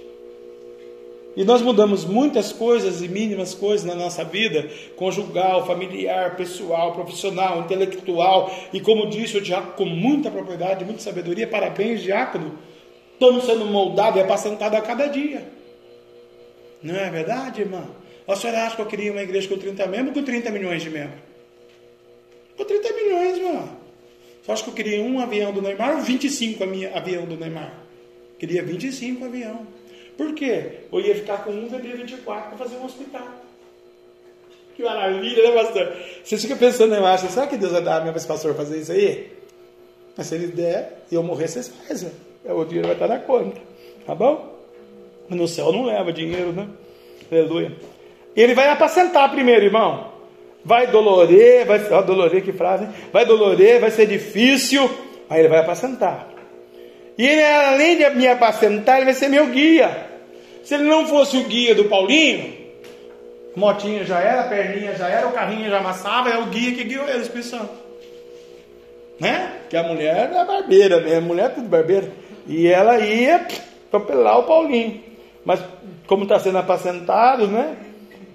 E 1.35 1.43
nós 1.43 1.61
mudamos 1.61 2.05
muitas 2.05 2.53
coisas 2.53 3.01
e 3.01 3.09
mínimas 3.09 3.53
coisas 3.53 3.85
na 3.85 3.93
nossa 3.93 4.23
vida, 4.23 4.69
conjugal, 4.95 5.65
familiar, 5.65 6.37
pessoal, 6.37 6.93
profissional, 6.93 7.59
intelectual. 7.59 8.49
E 8.71 8.79
como 8.79 9.09
disse 9.09 9.37
o 9.37 9.41
diácono 9.41 9.73
com 9.73 9.85
muita 9.85 10.31
propriedade, 10.31 10.85
muita 10.85 11.01
sabedoria, 11.01 11.45
parabéns, 11.45 12.01
diácono. 12.01 12.57
Estamos 13.13 13.45
sendo 13.45 13.65
moldados 13.65 14.17
e 14.17 14.23
apacentados 14.23 14.77
a 14.79 14.81
cada 14.81 15.07
dia. 15.07 15.45
Não 16.81 16.95
é 16.95 17.09
verdade, 17.09 17.61
irmã? 17.61 17.85
A 18.27 18.35
senhora 18.35 18.63
acha 18.63 18.75
que 18.75 18.81
eu 18.81 18.85
queria 18.85 19.11
uma 19.11 19.21
igreja 19.21 19.47
com 19.47 19.57
30 19.57 19.85
membros 19.87 20.07
ou 20.09 20.13
com 20.13 20.23
30 20.23 20.51
milhões 20.51 20.81
de 20.81 20.89
membros? 20.89 21.19
Com 22.57 22.63
30 22.63 22.93
milhões, 22.93 23.37
irmã. 23.37 23.69
Você 24.41 24.51
acha 24.51 24.63
que 24.63 24.69
eu 24.69 24.73
queria 24.73 25.01
um 25.01 25.19
avião 25.19 25.51
do 25.51 25.61
Neymar 25.61 25.97
ou 25.97 26.01
25 26.01 26.63
avião 26.93 27.25
do 27.25 27.35
Neymar? 27.35 27.73
Queria 28.39 28.63
25 28.63 29.25
avião. 29.25 29.67
Por 30.17 30.33
quê? 30.33 30.79
Eu 30.91 30.99
ia 30.99 31.15
ficar 31.15 31.43
com 31.43 31.51
um 31.51 31.69
VD24 31.69 32.23
para 32.23 32.57
fazer 32.57 32.77
um 32.77 32.85
hospital. 32.85 33.27
Que 34.75 34.83
maravilha, 34.83 35.43
né, 35.43 35.63
pastor? 35.63 35.93
Você 36.23 36.37
fica 36.37 36.55
pensando, 36.55 36.95
eu 36.95 37.05
acho, 37.05 37.27
será 37.29 37.47
que 37.47 37.57
Deus 37.57 37.71
vai 37.71 37.81
dar 37.81 37.99
mesmo 37.99 38.11
para 38.11 38.17
esse 38.17 38.27
pastor 38.27 38.53
fazer 38.55 38.77
isso 38.79 38.91
aí? 38.91 39.31
Mas 40.17 40.27
se 40.27 40.35
ele 40.35 40.47
der 40.47 41.03
e 41.11 41.15
eu 41.15 41.23
morrer, 41.23 41.47
vocês 41.47 41.71
fazem. 41.87 42.11
É, 42.45 42.53
o 42.53 42.63
dinheiro 42.63 42.87
vai 42.87 42.95
estar 42.95 43.07
na 43.07 43.19
conta. 43.19 43.59
Tá 44.05 44.13
bom? 44.13 44.53
No 45.29 45.47
céu 45.47 45.71
não 45.71 45.85
leva 45.85 46.13
dinheiro, 46.13 46.51
né? 46.51 46.67
Aleluia. 47.31 47.71
Ele 48.35 48.53
vai 48.53 48.69
apacentar 48.69 49.31
primeiro, 49.31 49.65
irmão. 49.65 50.13
Vai 50.63 50.87
dolorer, 50.87 51.65
vai. 51.65 51.91
Ó, 51.91 52.01
dolorer, 52.01 52.43
que 52.43 52.51
frase, 52.51 52.85
hein? 52.85 52.89
Vai 53.11 53.25
dolorer, 53.25 53.79
vai 53.79 53.91
ser 53.91 54.07
difícil. 54.07 54.89
Aí 55.29 55.39
ele 55.39 55.47
vai 55.47 55.59
apacentar. 55.59 56.27
E 57.17 57.25
ele, 57.25 57.43
além 57.43 57.97
de 57.97 58.09
me 58.11 58.27
apacentar, 58.27 58.97
ele 58.97 59.05
vai 59.05 59.13
ser 59.13 59.29
meu 59.29 59.47
guia. 59.47 60.04
Se 60.65 60.73
ele 60.73 60.85
não 60.85 61.05
fosse 61.05 61.37
o 61.37 61.43
guia 61.43 61.75
do 61.75 61.85
Paulinho, 61.85 62.55
motinha 63.55 64.03
já 64.03 64.19
era, 64.19 64.49
perninha 64.49 64.95
já 64.95 65.07
era, 65.07 65.27
o 65.27 65.31
carrinho 65.31 65.69
já 65.69 65.77
amassava, 65.77 66.29
é 66.29 66.39
o 66.39 66.47
guia 66.47 66.73
que 66.73 66.83
guiou 66.83 67.07
ele, 67.07 67.21
Espírito 67.21 67.49
Santo. 67.49 67.69
Né? 69.19 69.59
Que 69.69 69.77
a 69.77 69.83
mulher 69.83 70.31
é 70.33 70.43
barbeira 70.43 70.99
mesmo, 70.99 71.17
a 71.17 71.21
mulher 71.21 71.45
é 71.45 71.49
tudo 71.49 71.69
barbeira. 71.69 72.11
E 72.47 72.67
ela 72.67 72.99
ia 72.99 73.45
atropelar 73.87 74.39
o 74.39 74.43
Paulinho. 74.43 75.03
Mas 75.45 75.63
como 76.07 76.23
está 76.23 76.39
sendo 76.39 76.57
apacentado, 76.57 77.47
né? 77.47 77.77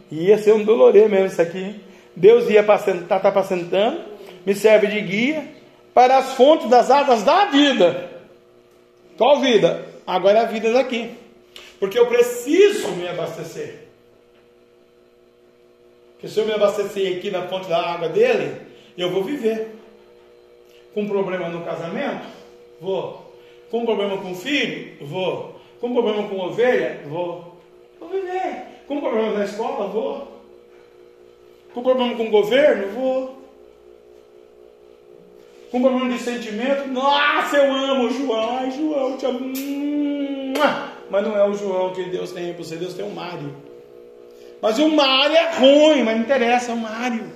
Ia 0.09 0.39
ser 0.39 0.53
um 0.53 0.63
dolorê 0.63 1.09
mesmo 1.09 1.27
isso 1.27 1.43
aqui. 1.43 1.81
Deus 2.15 2.49
ia 2.49 2.61
apacentar, 2.61 3.19
está 3.19 3.29
apacentando, 3.29 4.03
me 4.47 4.55
serve 4.55 4.87
de 4.87 5.01
guia 5.01 5.49
para 5.93 6.19
as 6.19 6.35
fontes 6.35 6.71
das 6.71 6.93
águas 6.93 7.25
da 7.25 7.47
vida. 7.47 8.09
Qual 9.19 9.41
vida? 9.41 9.85
Agora 10.07 10.39
é 10.39 10.43
a 10.43 10.47
vida 10.47 10.73
daqui. 10.73 11.19
Porque 11.81 11.99
eu 11.99 12.07
preciso 12.07 12.89
me 12.93 13.09
abastecer. 13.09 13.89
Porque 16.13 16.29
se 16.29 16.39
eu 16.39 16.45
me 16.45 16.53
abastecer 16.53 17.17
aqui 17.17 17.31
na 17.31 17.49
fonte 17.49 17.69
da 17.69 17.81
água 17.81 18.11
dele, 18.11 18.55
eu 18.97 19.11
vou 19.11 19.25
viver. 19.25 19.75
Com 20.93 21.09
problema 21.09 21.49
no 21.49 21.65
casamento? 21.65 22.27
Vou. 22.81 23.35
Com 23.71 23.87
problema 23.87 24.19
com 24.19 24.35
filho? 24.35 25.07
Vou. 25.07 25.59
Com 25.81 25.95
problema 25.95 26.29
com 26.29 26.39
ovelha? 26.39 27.01
Vou. 27.07 27.57
Vou 27.99 28.11
viver. 28.11 28.83
Com 28.87 29.01
problema 29.01 29.39
na 29.39 29.45
escola? 29.45 29.89
Vou. 29.89 30.29
Com 31.73 31.83
problema 31.83 32.15
com 32.15 32.27
o 32.27 32.31
governo? 32.31 32.93
Vou 32.93 33.41
com 35.71 35.81
problema 35.81 36.13
de 36.13 36.19
sentimento. 36.19 36.89
Nossa, 36.89 37.57
eu 37.57 37.73
amo 37.73 38.11
João. 38.11 38.59
Ai, 38.59 38.71
João, 38.73 39.17
te 39.17 39.27
amo. 39.27 39.53
Mas 41.11 41.27
não 41.27 41.37
é 41.37 41.49
o 41.49 41.55
João 41.55 41.93
que 41.93 42.05
Deus 42.05 42.33
tem 42.33 42.53
para 42.53 42.63
você, 42.63 42.77
Deus 42.77 42.95
tem 42.95 43.05
o 43.05 43.11
Mário. 43.11 43.55
Mas 44.63 44.79
o 44.79 44.89
Mário 44.89 45.37
é 45.37 45.51
ruim, 45.55 46.03
mas 46.03 46.17
não 46.17 46.23
interessa, 46.23 46.71
é 46.71 46.75
o 46.75 46.79
Mário. 46.79 47.33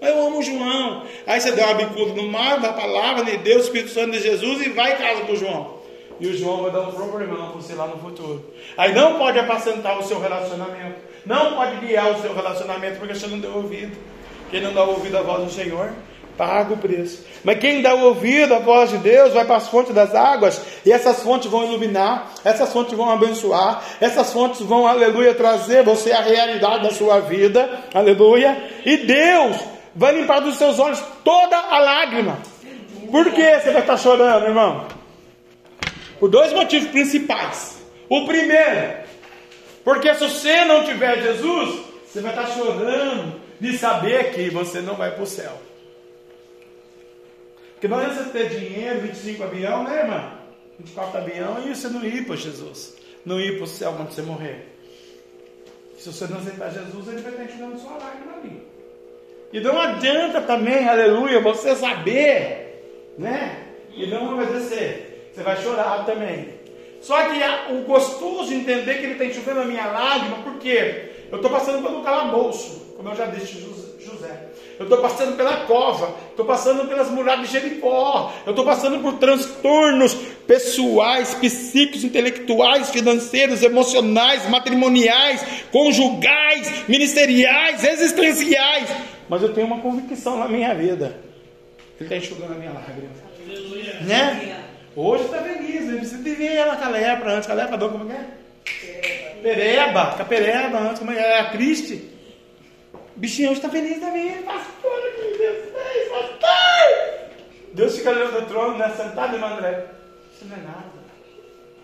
Mas 0.00 0.10
eu 0.10 0.26
amo 0.26 0.38
o 0.38 0.42
João. 0.42 1.02
Aí 1.26 1.40
você 1.40 1.52
deu 1.52 1.64
uma 1.64 1.74
bicuda 1.74 2.12
no 2.12 2.28
Mário, 2.28 2.62
da 2.62 2.72
palavra 2.72 3.24
de 3.24 3.38
Deus, 3.38 3.64
Espírito 3.64 3.90
Santo 3.90 4.12
de 4.12 4.20
Jesus 4.20 4.64
e 4.64 4.70
vai 4.70 4.92
em 4.92 4.96
casa 4.96 5.22
com 5.22 5.32
o 5.32 5.36
João. 5.36 5.76
E 6.20 6.26
o 6.26 6.36
João 6.36 6.62
vai 6.62 6.70
dar 6.70 6.80
um 6.80 6.92
problemão 6.92 7.50
para 7.50 7.60
você 7.60 7.74
lá 7.74 7.86
no 7.86 7.98
futuro. 7.98 8.44
Aí 8.76 8.94
não 8.94 9.18
pode 9.18 9.38
apacentar 9.38 9.98
o 9.98 10.02
seu 10.02 10.20
relacionamento. 10.20 10.96
Não 11.24 11.54
pode 11.54 11.84
guiar 11.84 12.12
o 12.12 12.22
seu 12.22 12.34
relacionamento 12.34 12.98
porque 12.98 13.14
você 13.14 13.26
não 13.26 13.38
deu 13.38 13.54
ouvido. 13.54 13.96
Quem 14.50 14.60
não 14.60 14.72
dá 14.72 14.84
ouvido 14.84 15.18
à 15.18 15.22
voz 15.22 15.44
do 15.44 15.50
Senhor, 15.50 15.90
paga 16.36 16.74
o 16.74 16.76
preço. 16.76 17.24
Mas 17.42 17.58
quem 17.58 17.82
dá 17.82 17.94
o 17.94 18.04
ouvido 18.04 18.54
à 18.54 18.58
voz 18.58 18.90
de 18.90 18.98
Deus 18.98 19.32
vai 19.32 19.44
para 19.44 19.56
as 19.56 19.68
fontes 19.68 19.94
das 19.94 20.14
águas, 20.14 20.60
e 20.84 20.92
essas 20.92 21.22
fontes 21.22 21.50
vão 21.50 21.64
iluminar, 21.64 22.32
essas 22.44 22.72
fontes 22.72 22.94
vão 22.94 23.10
abençoar, 23.10 23.82
essas 24.00 24.32
fontes 24.32 24.60
vão, 24.60 24.86
aleluia, 24.86 25.34
trazer 25.34 25.82
você 25.82 26.12
a 26.12 26.20
realidade 26.20 26.84
da 26.84 26.90
sua 26.90 27.20
vida, 27.20 27.68
aleluia, 27.92 28.56
e 28.84 28.98
Deus 28.98 29.56
vai 29.94 30.14
limpar 30.14 30.40
dos 30.40 30.56
seus 30.56 30.78
olhos 30.78 31.02
toda 31.24 31.56
a 31.56 31.78
lágrima. 31.78 32.38
Por 33.10 33.32
que 33.32 33.60
você 33.60 33.70
vai 33.70 33.82
estar 33.82 33.96
chorando, 33.96 34.46
irmão? 34.46 34.86
Por 36.18 36.28
dois 36.28 36.52
motivos 36.52 36.88
principais. 36.88 37.76
O 38.08 38.24
primeiro, 38.24 38.96
porque 39.84 40.12
se 40.14 40.20
você 40.20 40.64
não 40.64 40.84
tiver 40.84 41.22
Jesus, 41.22 41.80
você 42.06 42.20
vai 42.20 42.30
estar 42.30 42.46
chorando 42.54 43.40
de 43.60 43.76
saber 43.78 44.32
que 44.32 44.50
você 44.50 44.80
não 44.80 44.94
vai 44.94 45.10
para 45.12 45.22
o 45.22 45.26
céu. 45.26 45.52
Porque 47.76 47.88
não 47.88 47.98
adianta 47.98 48.30
ter 48.30 48.48
dinheiro, 48.48 49.00
25 49.02 49.44
avião, 49.44 49.84
né, 49.84 50.00
irmã? 50.00 50.32
24 50.78 51.18
avião 51.18 51.62
e 51.66 51.74
você 51.74 51.88
não 51.88 52.02
ir 52.02 52.24
para 52.24 52.34
Jesus. 52.34 52.96
Não 53.24 53.38
ir 53.38 53.56
para 53.56 53.64
o 53.64 53.66
céu 53.66 53.92
quando 53.92 54.12
você 54.12 54.22
morrer. 54.22 54.74
Se 55.98 56.10
você 56.10 56.26
não 56.26 56.38
aceitar 56.38 56.70
Jesus, 56.70 57.06
ele 57.08 57.20
vai 57.20 57.32
estar 57.32 57.46
te 57.46 57.58
dando 57.58 57.78
sua 57.78 57.98
lágrima 57.98 58.32
ali. 58.38 58.62
E 59.52 59.60
não 59.60 59.78
adianta 59.78 60.40
também, 60.40 60.88
aleluia, 60.88 61.40
você 61.40 61.76
saber, 61.76 63.12
né? 63.18 63.66
E 63.94 64.06
não 64.06 64.36
vai 64.36 64.46
descer. 64.46 65.30
Você 65.34 65.42
vai 65.42 65.56
chorar 65.62 66.06
também. 66.06 66.54
Só 67.02 67.16
que 67.28 67.72
o 67.74 67.82
gostoso 67.82 68.48
de 68.48 68.54
entender 68.54 68.94
que 68.94 69.04
ele 69.04 69.12
está 69.12 69.26
enxugando 69.26 69.60
a 69.60 69.64
minha 69.66 69.86
lágrima, 69.86 70.38
porque 70.38 71.10
eu 71.30 71.36
estou 71.36 71.50
passando 71.50 71.82
pelo 71.82 72.02
calabouço, 72.02 72.94
como 72.96 73.10
eu 73.10 73.16
já 73.16 73.26
disse 73.26 73.60
José 74.00 74.45
eu 74.78 74.84
estou 74.84 74.98
passando 74.98 75.36
pela 75.36 75.56
cova, 75.64 76.14
estou 76.30 76.44
passando 76.44 76.86
pelas 76.86 77.10
muralhas 77.10 77.48
de 77.48 77.52
Jericó, 77.52 78.32
eu 78.44 78.50
estou 78.50 78.64
passando 78.64 79.00
por 79.00 79.14
transtornos 79.14 80.14
pessoais, 80.46 81.34
psíquicos, 81.34 82.04
intelectuais, 82.04 82.90
financeiros, 82.90 83.62
emocionais, 83.62 84.48
matrimoniais, 84.48 85.44
conjugais, 85.72 86.86
ministeriais, 86.88 87.84
existenciais. 87.84 88.90
Mas 89.28 89.42
eu 89.42 89.52
tenho 89.52 89.66
uma 89.66 89.80
convicção 89.80 90.38
na 90.38 90.46
minha 90.46 90.74
vida. 90.74 91.18
Ele 91.98 92.04
está 92.04 92.16
enxugando 92.16 92.52
a 92.52 92.56
minha 92.56 92.72
lágrima. 92.72 93.08
Né? 94.02 94.62
Hoje 94.94 95.24
está 95.24 95.38
feliz, 95.38 95.86
não 95.86 95.98
precisa 95.98 96.22
de 96.22 96.30
ver 96.30 96.54
ela 96.54 96.76
com 96.76 96.84
a 96.84 96.88
lepra 96.88 97.34
antes, 97.34 97.46
com 97.46 97.52
a 97.52 97.56
lepra, 97.56 97.78
como 97.78 98.12
é? 98.12 98.26
Pereba, 99.42 100.06
com 100.16 100.22
a 100.22 100.24
pereba 100.24 100.78
antes, 100.78 100.98
como 100.98 101.12
é? 101.12 101.40
A 101.40 101.50
triste. 101.50 102.15
Bichinho 103.16 103.52
está 103.52 103.70
feliz 103.70 103.98
da 104.00 104.10
vida, 104.10 104.42
pastor, 104.42 105.00
que 105.14 105.38
Deus 105.38 105.64
fez, 105.72 106.08
pastor! 106.10 107.26
Deus 107.72 107.96
fica 107.96 108.10
ali 108.10 108.24
no 108.32 108.46
trono, 108.46 108.76
né, 108.76 108.92
sentado, 108.94 109.34
irmão 109.34 109.54
André. 109.54 109.86
Isso 110.34 110.44
não 110.44 110.56
é 110.56 110.60
nada. 110.60 110.96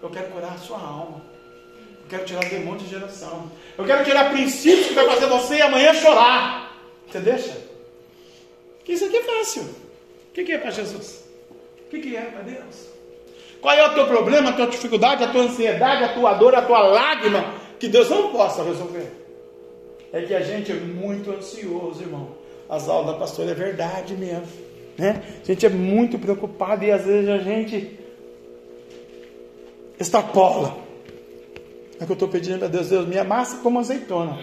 Eu 0.02 0.10
quero 0.10 0.26
curar 0.26 0.52
a 0.52 0.58
sua 0.58 0.78
alma. 0.78 1.22
Eu 2.02 2.08
quero 2.10 2.24
tirar 2.26 2.44
demônio 2.44 2.80
de 2.80 2.88
geração. 2.88 3.50
Eu 3.78 3.84
quero 3.84 4.04
tirar 4.04 4.30
princípios 4.30 4.88
que 4.88 4.94
vai 4.94 5.06
fazer 5.06 5.26
você 5.26 5.60
amanhã 5.62 5.94
chorar. 5.94 6.76
Você 7.10 7.20
deixa? 7.20 7.56
Porque 8.78 8.92
isso 8.92 9.06
aqui 9.06 9.16
é 9.16 9.22
fácil. 9.22 9.62
O 9.62 10.32
que 10.32 10.52
é 10.52 10.58
para 10.58 10.70
Jesus? 10.70 11.24
O 11.78 11.84
que 11.88 12.16
é 12.16 12.22
para 12.22 12.42
Deus? 12.42 12.88
Qual 13.60 13.74
é 13.74 13.86
o 13.86 13.94
teu 13.94 14.06
problema, 14.06 14.50
a 14.50 14.52
tua 14.52 14.66
dificuldade, 14.66 15.24
a 15.24 15.28
tua 15.28 15.44
ansiedade, 15.44 16.04
a 16.04 16.12
tua 16.12 16.34
dor, 16.34 16.54
a 16.54 16.62
tua 16.62 16.82
lágrima 16.82 17.54
que 17.78 17.88
Deus 17.88 18.10
não 18.10 18.32
possa 18.32 18.62
resolver? 18.64 19.21
É 20.12 20.22
que 20.22 20.34
a 20.34 20.42
gente 20.42 20.70
é 20.70 20.74
muito 20.74 21.30
ansioso, 21.30 22.02
irmão. 22.02 22.28
As 22.68 22.88
aulas 22.88 23.14
da 23.14 23.18
pastora 23.18 23.50
é 23.50 23.54
verdade 23.54 24.14
mesmo. 24.14 24.46
Né? 24.98 25.22
A 25.42 25.46
gente 25.46 25.64
é 25.64 25.68
muito 25.70 26.18
preocupado 26.18 26.84
e 26.84 26.90
às 26.90 27.04
vezes 27.04 27.28
a 27.28 27.38
gente 27.38 27.98
extrapola. 29.98 30.76
É 31.98 32.04
que 32.04 32.12
eu 32.12 32.14
estou 32.14 32.28
pedindo 32.28 32.58
para 32.58 32.68
Deus, 32.68 32.88
Deus, 32.88 33.06
me 33.06 33.18
amassa 33.18 33.58
como 33.58 33.78
azeitona. 33.78 34.38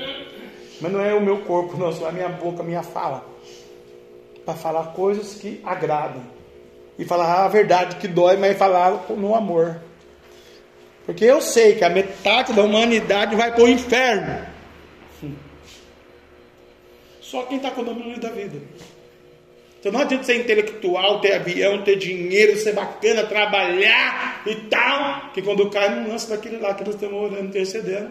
Mas 0.82 0.92
não 0.92 1.02
é 1.02 1.14
o 1.14 1.22
meu 1.22 1.40
corpo, 1.42 1.78
não, 1.78 1.90
é 1.90 2.10
a 2.10 2.12
minha 2.12 2.30
boca, 2.30 2.62
a 2.62 2.66
minha 2.66 2.82
fala. 2.82 3.26
Para 4.46 4.56
falar 4.56 4.94
coisas 4.94 5.36
que 5.36 5.62
agradam. 5.64 6.24
E 6.98 7.06
falar 7.06 7.46
a 7.46 7.48
verdade 7.48 7.98
que 7.98 8.08
dói, 8.08 8.38
mas 8.38 8.58
falar 8.58 9.06
no 9.10 9.36
amor. 9.36 9.82
Porque 11.06 11.26
eu 11.26 11.42
sei 11.42 11.76
que 11.76 11.84
a 11.84 11.90
metade 11.90 12.54
da 12.54 12.64
humanidade 12.64 13.36
vai 13.36 13.54
para 13.54 13.64
o 13.64 13.68
inferno. 13.68 14.50
Só 17.30 17.44
quem 17.44 17.58
está 17.58 17.70
com 17.70 17.82
o 17.82 17.86
domínio 17.86 18.20
da 18.20 18.30
vida. 18.30 18.60
Então 19.80 19.92
não 19.92 20.00
adianta 20.00 20.24
ser 20.24 20.38
intelectual, 20.38 21.22
ter 21.22 21.34
avião, 21.34 21.84
ter 21.84 21.96
dinheiro, 21.96 22.58
ser 22.58 22.74
bacana, 22.74 23.24
trabalhar 23.24 24.42
e 24.48 24.56
tal, 24.68 25.30
que 25.32 25.44
quando 25.44 25.70
cai 25.70 25.94
não 25.94 26.10
lança 26.10 26.36
daquele 26.36 26.58
lá 26.58 26.74
que 26.74 26.84
nós 26.84 26.96
estamos 26.96 27.16
orando, 27.16 27.46
intercedendo. 27.46 28.10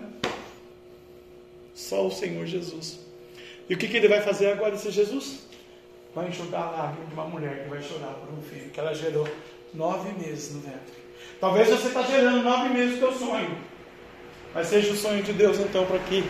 Só 1.74 2.06
o 2.06 2.12
Senhor 2.12 2.46
Jesus. 2.46 3.00
E 3.68 3.74
o 3.74 3.76
que, 3.76 3.88
que 3.88 3.96
ele 3.96 4.06
vai 4.06 4.20
fazer 4.20 4.52
agora, 4.52 4.76
esse 4.76 4.88
Jesus? 4.92 5.40
Vai 6.14 6.28
enxugar 6.28 6.62
a 6.62 6.70
lágrima 6.70 7.06
de 7.06 7.14
uma 7.14 7.24
mulher 7.24 7.64
que 7.64 7.70
vai 7.70 7.82
chorar 7.82 8.14
por 8.14 8.32
um 8.32 8.42
filho 8.42 8.70
que 8.70 8.78
ela 8.78 8.94
gerou 8.94 9.28
nove 9.74 10.12
meses 10.12 10.54
no 10.54 10.60
ventre. 10.60 10.94
Talvez 11.40 11.68
você 11.68 11.88
está 11.88 12.02
gerando 12.02 12.44
nove 12.44 12.68
meses 12.68 12.96
o 12.96 13.00
teu 13.00 13.12
sonho. 13.12 13.58
Mas 14.54 14.68
seja 14.68 14.92
o 14.92 14.96
sonho 14.96 15.24
de 15.24 15.32
Deus 15.32 15.58
então 15.58 15.84
para 15.86 15.98
que 15.98 16.24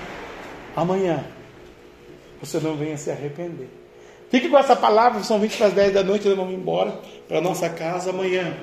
amanhã 0.74 1.24
você 2.40 2.58
não 2.58 2.76
venha 2.76 2.96
se 2.96 3.10
arrepender. 3.10 3.68
Fique 4.30 4.48
com 4.48 4.58
essa 4.58 4.76
palavra, 4.76 5.22
são 5.22 5.40
20 5.40 5.56
para 5.56 5.66
as 5.68 5.72
10 5.72 5.94
da 5.94 6.02
noite, 6.02 6.28
nós 6.28 6.36
vamos 6.36 6.54
embora 6.54 6.98
para 7.26 7.40
nossa 7.40 7.68
casa 7.70 8.10
amanhã, 8.10 8.54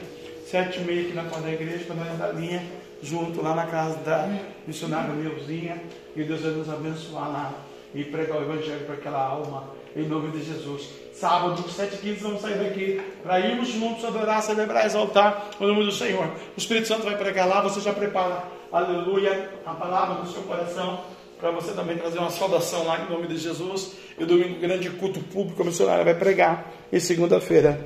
sete 0.49 0.79
e 0.79 0.83
meia 0.83 1.01
aqui 1.01 1.13
na 1.13 1.23
porta 1.23 1.41
da 1.41 1.51
igreja, 1.51 1.85
para 1.85 1.95
nós 1.95 2.09
andar 2.13 2.35
linha 2.35 2.63
junto 3.01 3.41
lá 3.41 3.55
na 3.55 3.65
casa 3.65 3.97
da 3.97 4.29
missionária 4.67 5.13
Meuzinha, 5.13 5.81
e 6.15 6.23
Deus 6.23 6.41
vai 6.41 6.51
nos 6.51 6.69
abençoar 6.69 7.31
lá 7.31 7.53
e 7.95 8.03
pregar 8.03 8.38
o 8.38 8.43
evangelho 8.43 8.85
para 8.85 8.95
aquela 8.95 9.25
alma, 9.25 9.63
em 9.95 10.07
nome 10.07 10.29
de 10.31 10.43
Jesus. 10.43 10.88
Sábado, 11.13 11.63
7h15, 11.63 12.17
vamos 12.19 12.41
sair 12.41 12.59
daqui 12.59 13.01
para 13.23 13.39
irmos 13.39 13.69
juntos 13.69 14.03
adorar, 14.05 14.43
celebrar, 14.43 14.85
exaltar 14.85 15.49
o 15.59 15.65
nome 15.65 15.85
do 15.85 15.91
Senhor. 15.91 16.25
O 16.25 16.57
Espírito 16.57 16.88
Santo 16.88 17.03
vai 17.03 17.17
pregar 17.17 17.47
lá, 17.47 17.61
você 17.61 17.79
já 17.79 17.93
prepara, 17.93 18.43
aleluia, 18.71 19.49
a 19.65 19.73
palavra 19.73 20.15
no 20.15 20.27
seu 20.27 20.43
coração 20.43 20.99
para 21.39 21.51
você 21.51 21.73
também 21.73 21.97
trazer 21.97 22.19
uma 22.19 22.29
saudação 22.29 22.85
lá 22.85 23.05
em 23.05 23.11
nome 23.11 23.27
de 23.27 23.37
Jesus. 23.37 23.91
E 24.17 24.25
domingo, 24.25 24.59
grande 24.59 24.89
culto 24.91 25.19
público, 25.19 25.61
a 25.61 25.65
missionária 25.65 26.03
vai 26.03 26.15
pregar. 26.15 26.71
E 26.91 26.99
segunda-feira, 26.99 27.85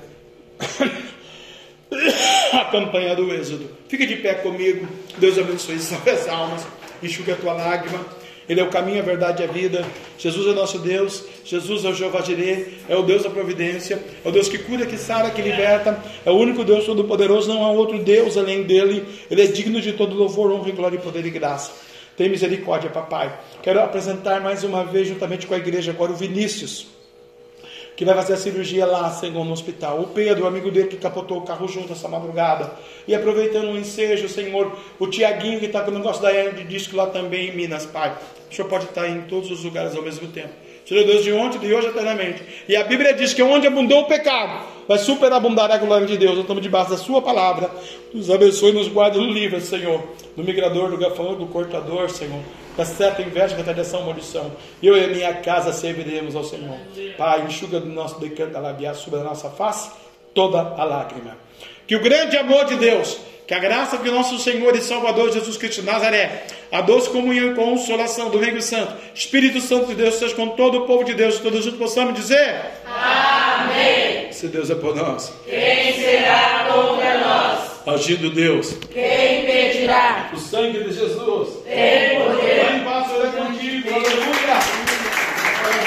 a 2.54 2.66
campanha 2.66 3.16
do 3.16 3.34
Êxodo. 3.34 3.70
Fique 3.88 4.06
de 4.06 4.18
pé 4.18 4.36
comigo. 4.36 4.88
Deus 5.18 5.38
abençoe, 5.38 5.80
salve 5.80 6.10
as 6.12 6.28
almas, 6.28 6.66
enxugue 7.02 7.32
a 7.32 7.36
tua 7.36 7.54
lágrima. 7.54 8.06
Ele 8.48 8.60
é 8.60 8.64
o 8.64 8.70
caminho, 8.70 9.00
a 9.00 9.04
verdade 9.04 9.44
e 9.44 9.46
a 9.46 9.48
vida. 9.48 9.86
Jesus 10.18 10.48
é 10.48 10.54
nosso 10.54 10.80
Deus. 10.80 11.24
Jesus 11.46 11.86
é 11.86 11.90
o 11.90 11.94
Jeová 11.94 12.22
Jireh, 12.22 12.80
é 12.90 12.96
o 12.96 13.04
Deus 13.04 13.22
da 13.22 13.30
providência, 13.30 14.04
é 14.26 14.28
o 14.28 14.32
Deus 14.32 14.50
que 14.50 14.58
cura, 14.58 14.88
que 14.88 14.98
sara, 14.98 15.30
que 15.30 15.42
liberta. 15.42 16.04
É 16.26 16.32
o 16.32 16.36
único 16.36 16.64
Deus 16.64 16.86
todo-poderoso, 16.86 17.48
não 17.48 17.64
há 17.64 17.72
outro 17.72 18.00
Deus 18.00 18.38
além 18.38 18.64
dele. 18.64 19.06
Ele 19.30 19.44
é 19.44 19.46
digno 19.46 19.80
de 19.80 19.94
todo 19.94 20.16
louvor, 20.16 20.52
honra, 20.52 20.72
glória, 20.72 21.00
poder 21.00 21.26
e 21.28 21.30
graça. 21.30 21.89
Tem 22.20 22.28
misericórdia, 22.28 22.90
papai. 22.90 23.32
Quero 23.64 23.80
apresentar 23.80 24.42
mais 24.42 24.66
uma 24.66 24.84
vez, 24.84 25.08
juntamente 25.08 25.48
com 25.48 25.54
a 25.54 25.58
igreja, 25.58 25.92
agora 25.92 26.12
o 26.12 26.16
Vinícius, 26.16 26.86
que 27.96 28.04
vai 28.04 28.14
fazer 28.14 28.34
a 28.34 28.36
cirurgia 28.36 28.86
lá, 28.86 29.10
Senhor, 29.10 29.46
no 29.46 29.54
hospital. 29.54 30.02
O 30.02 30.08
Pedro, 30.08 30.44
o 30.44 30.48
amigo 30.48 30.70
dele 30.70 30.90
que 30.90 30.98
capotou 30.98 31.38
o 31.38 31.44
carro 31.44 31.66
junto 31.70 31.94
essa 31.94 32.10
madrugada. 32.10 32.74
E 33.08 33.16
aproveitando 33.16 33.70
o 33.70 33.78
ensejo, 33.78 34.28
Senhor, 34.28 34.78
o 35.00 35.08
Tiaguinho 35.08 35.62
que 35.62 35.68
está 35.68 35.80
com 35.82 35.92
o 35.92 35.94
negócio 35.94 36.22
da 36.22 36.30
hernia 36.30 36.62
de 36.62 36.66
disco 36.66 36.94
lá 36.98 37.08
também 37.08 37.52
em 37.52 37.56
Minas, 37.56 37.86
Pai. 37.86 38.14
O 38.52 38.54
Senhor 38.54 38.68
pode 38.68 38.84
estar 38.84 39.08
em 39.08 39.22
todos 39.22 39.50
os 39.50 39.64
lugares 39.64 39.96
ao 39.96 40.04
mesmo 40.04 40.28
tempo. 40.28 40.50
Senhor 40.86 41.06
Deus 41.06 41.24
de 41.24 41.32
ontem, 41.32 41.60
de 41.60 41.74
hoje 41.74 41.88
eternamente. 41.88 42.44
E 42.68 42.76
a 42.76 42.84
Bíblia 42.84 43.14
diz 43.14 43.34
que 43.34 43.44
onde 43.44 43.68
abundou 43.68 44.02
o 44.02 44.06
pecado, 44.08 44.66
vai 44.88 44.98
superabundar 44.98 45.72
a 45.72 45.78
glória 45.78 46.08
de 46.08 46.18
Deus. 46.18 46.32
Nós 46.32 46.42
estamos 46.42 46.64
debaixo 46.64 46.90
da 46.90 46.98
Sua 46.98 47.22
palavra. 47.22 47.70
Nos 48.12 48.30
abençoe 48.30 48.72
e 48.72 48.74
nos 48.74 48.88
guarde 48.88 49.20
no 49.20 49.28
livro, 49.28 49.62
Senhor. 49.62 50.04
Do 50.40 50.46
migrador, 50.46 50.90
do 50.90 50.98
gafanhoto, 50.98 51.40
do 51.40 51.48
cortador, 51.48 52.10
Senhor. 52.10 52.40
Da 52.78 52.86
certa 52.86 53.22
inveja, 53.22 53.58
retaliação, 53.58 54.04
maldição. 54.04 54.50
Eu 54.82 54.96
e 54.96 55.04
a 55.04 55.08
minha 55.10 55.34
casa 55.34 55.74
serviremos 55.74 56.34
ao 56.34 56.46
Senhor. 56.46 56.78
Pai, 57.18 57.42
enxuga 57.42 57.78
do 57.82 57.88
nosso 57.88 58.22
decante 58.22 58.54
da 58.54 58.62
labial 58.62 58.96
sobre 58.96 59.20
a 59.20 59.24
nossa 59.24 59.50
face 59.50 59.92
toda 60.34 60.60
a 60.62 60.84
lágrima. 60.86 61.36
Que 61.86 61.98
o 61.98 62.02
grande 62.02 62.38
amor 62.38 62.64
de 62.64 62.78
Deus 62.78 63.20
que 63.50 63.54
a 63.56 63.58
graça 63.58 63.98
de 63.98 64.12
nosso 64.12 64.38
Senhor 64.38 64.76
e 64.76 64.80
Salvador 64.80 65.32
Jesus 65.32 65.58
Cristo 65.58 65.82
de 65.82 65.88
Nazaré, 65.88 66.44
a 66.72 66.82
doce 66.82 67.10
comunhão 67.10 67.52
e 67.52 67.56
consolação 67.56 68.30
do 68.30 68.38
Reino 68.38 68.62
Santo, 68.62 68.94
Espírito 69.16 69.60
Santo 69.60 69.88
de 69.88 69.96
Deus, 69.96 70.20
seja 70.20 70.36
com 70.36 70.50
todo 70.50 70.84
o 70.84 70.86
povo 70.86 71.04
de 71.04 71.16
Deus, 71.16 71.40
todos 71.40 71.64
juntos 71.64 71.80
possamos 71.80 72.14
dizer: 72.14 72.62
Amém. 72.86 74.32
Se 74.32 74.48
Deus 74.50 74.70
é 74.70 74.76
por 74.76 74.96
nós, 74.96 75.34
Quem 75.46 75.94
será 75.94 76.68
contra 76.72 77.18
nós? 77.18 77.49
Agindo 77.94 78.30
Deus, 78.32 78.76
Quem 78.94 79.44
impedirá? 79.44 80.30
o 80.34 80.38
sangue 80.38 80.84
de 80.84 80.94
Jesus, 80.94 81.50
Tem 81.66 82.20
poder. 82.20 82.66
vai 82.66 82.78
em 82.78 82.84
paz, 82.84 83.08
Senhor 83.08 83.26
é 83.28 83.32
contigo, 83.32 83.90
aleluia. 83.94 84.39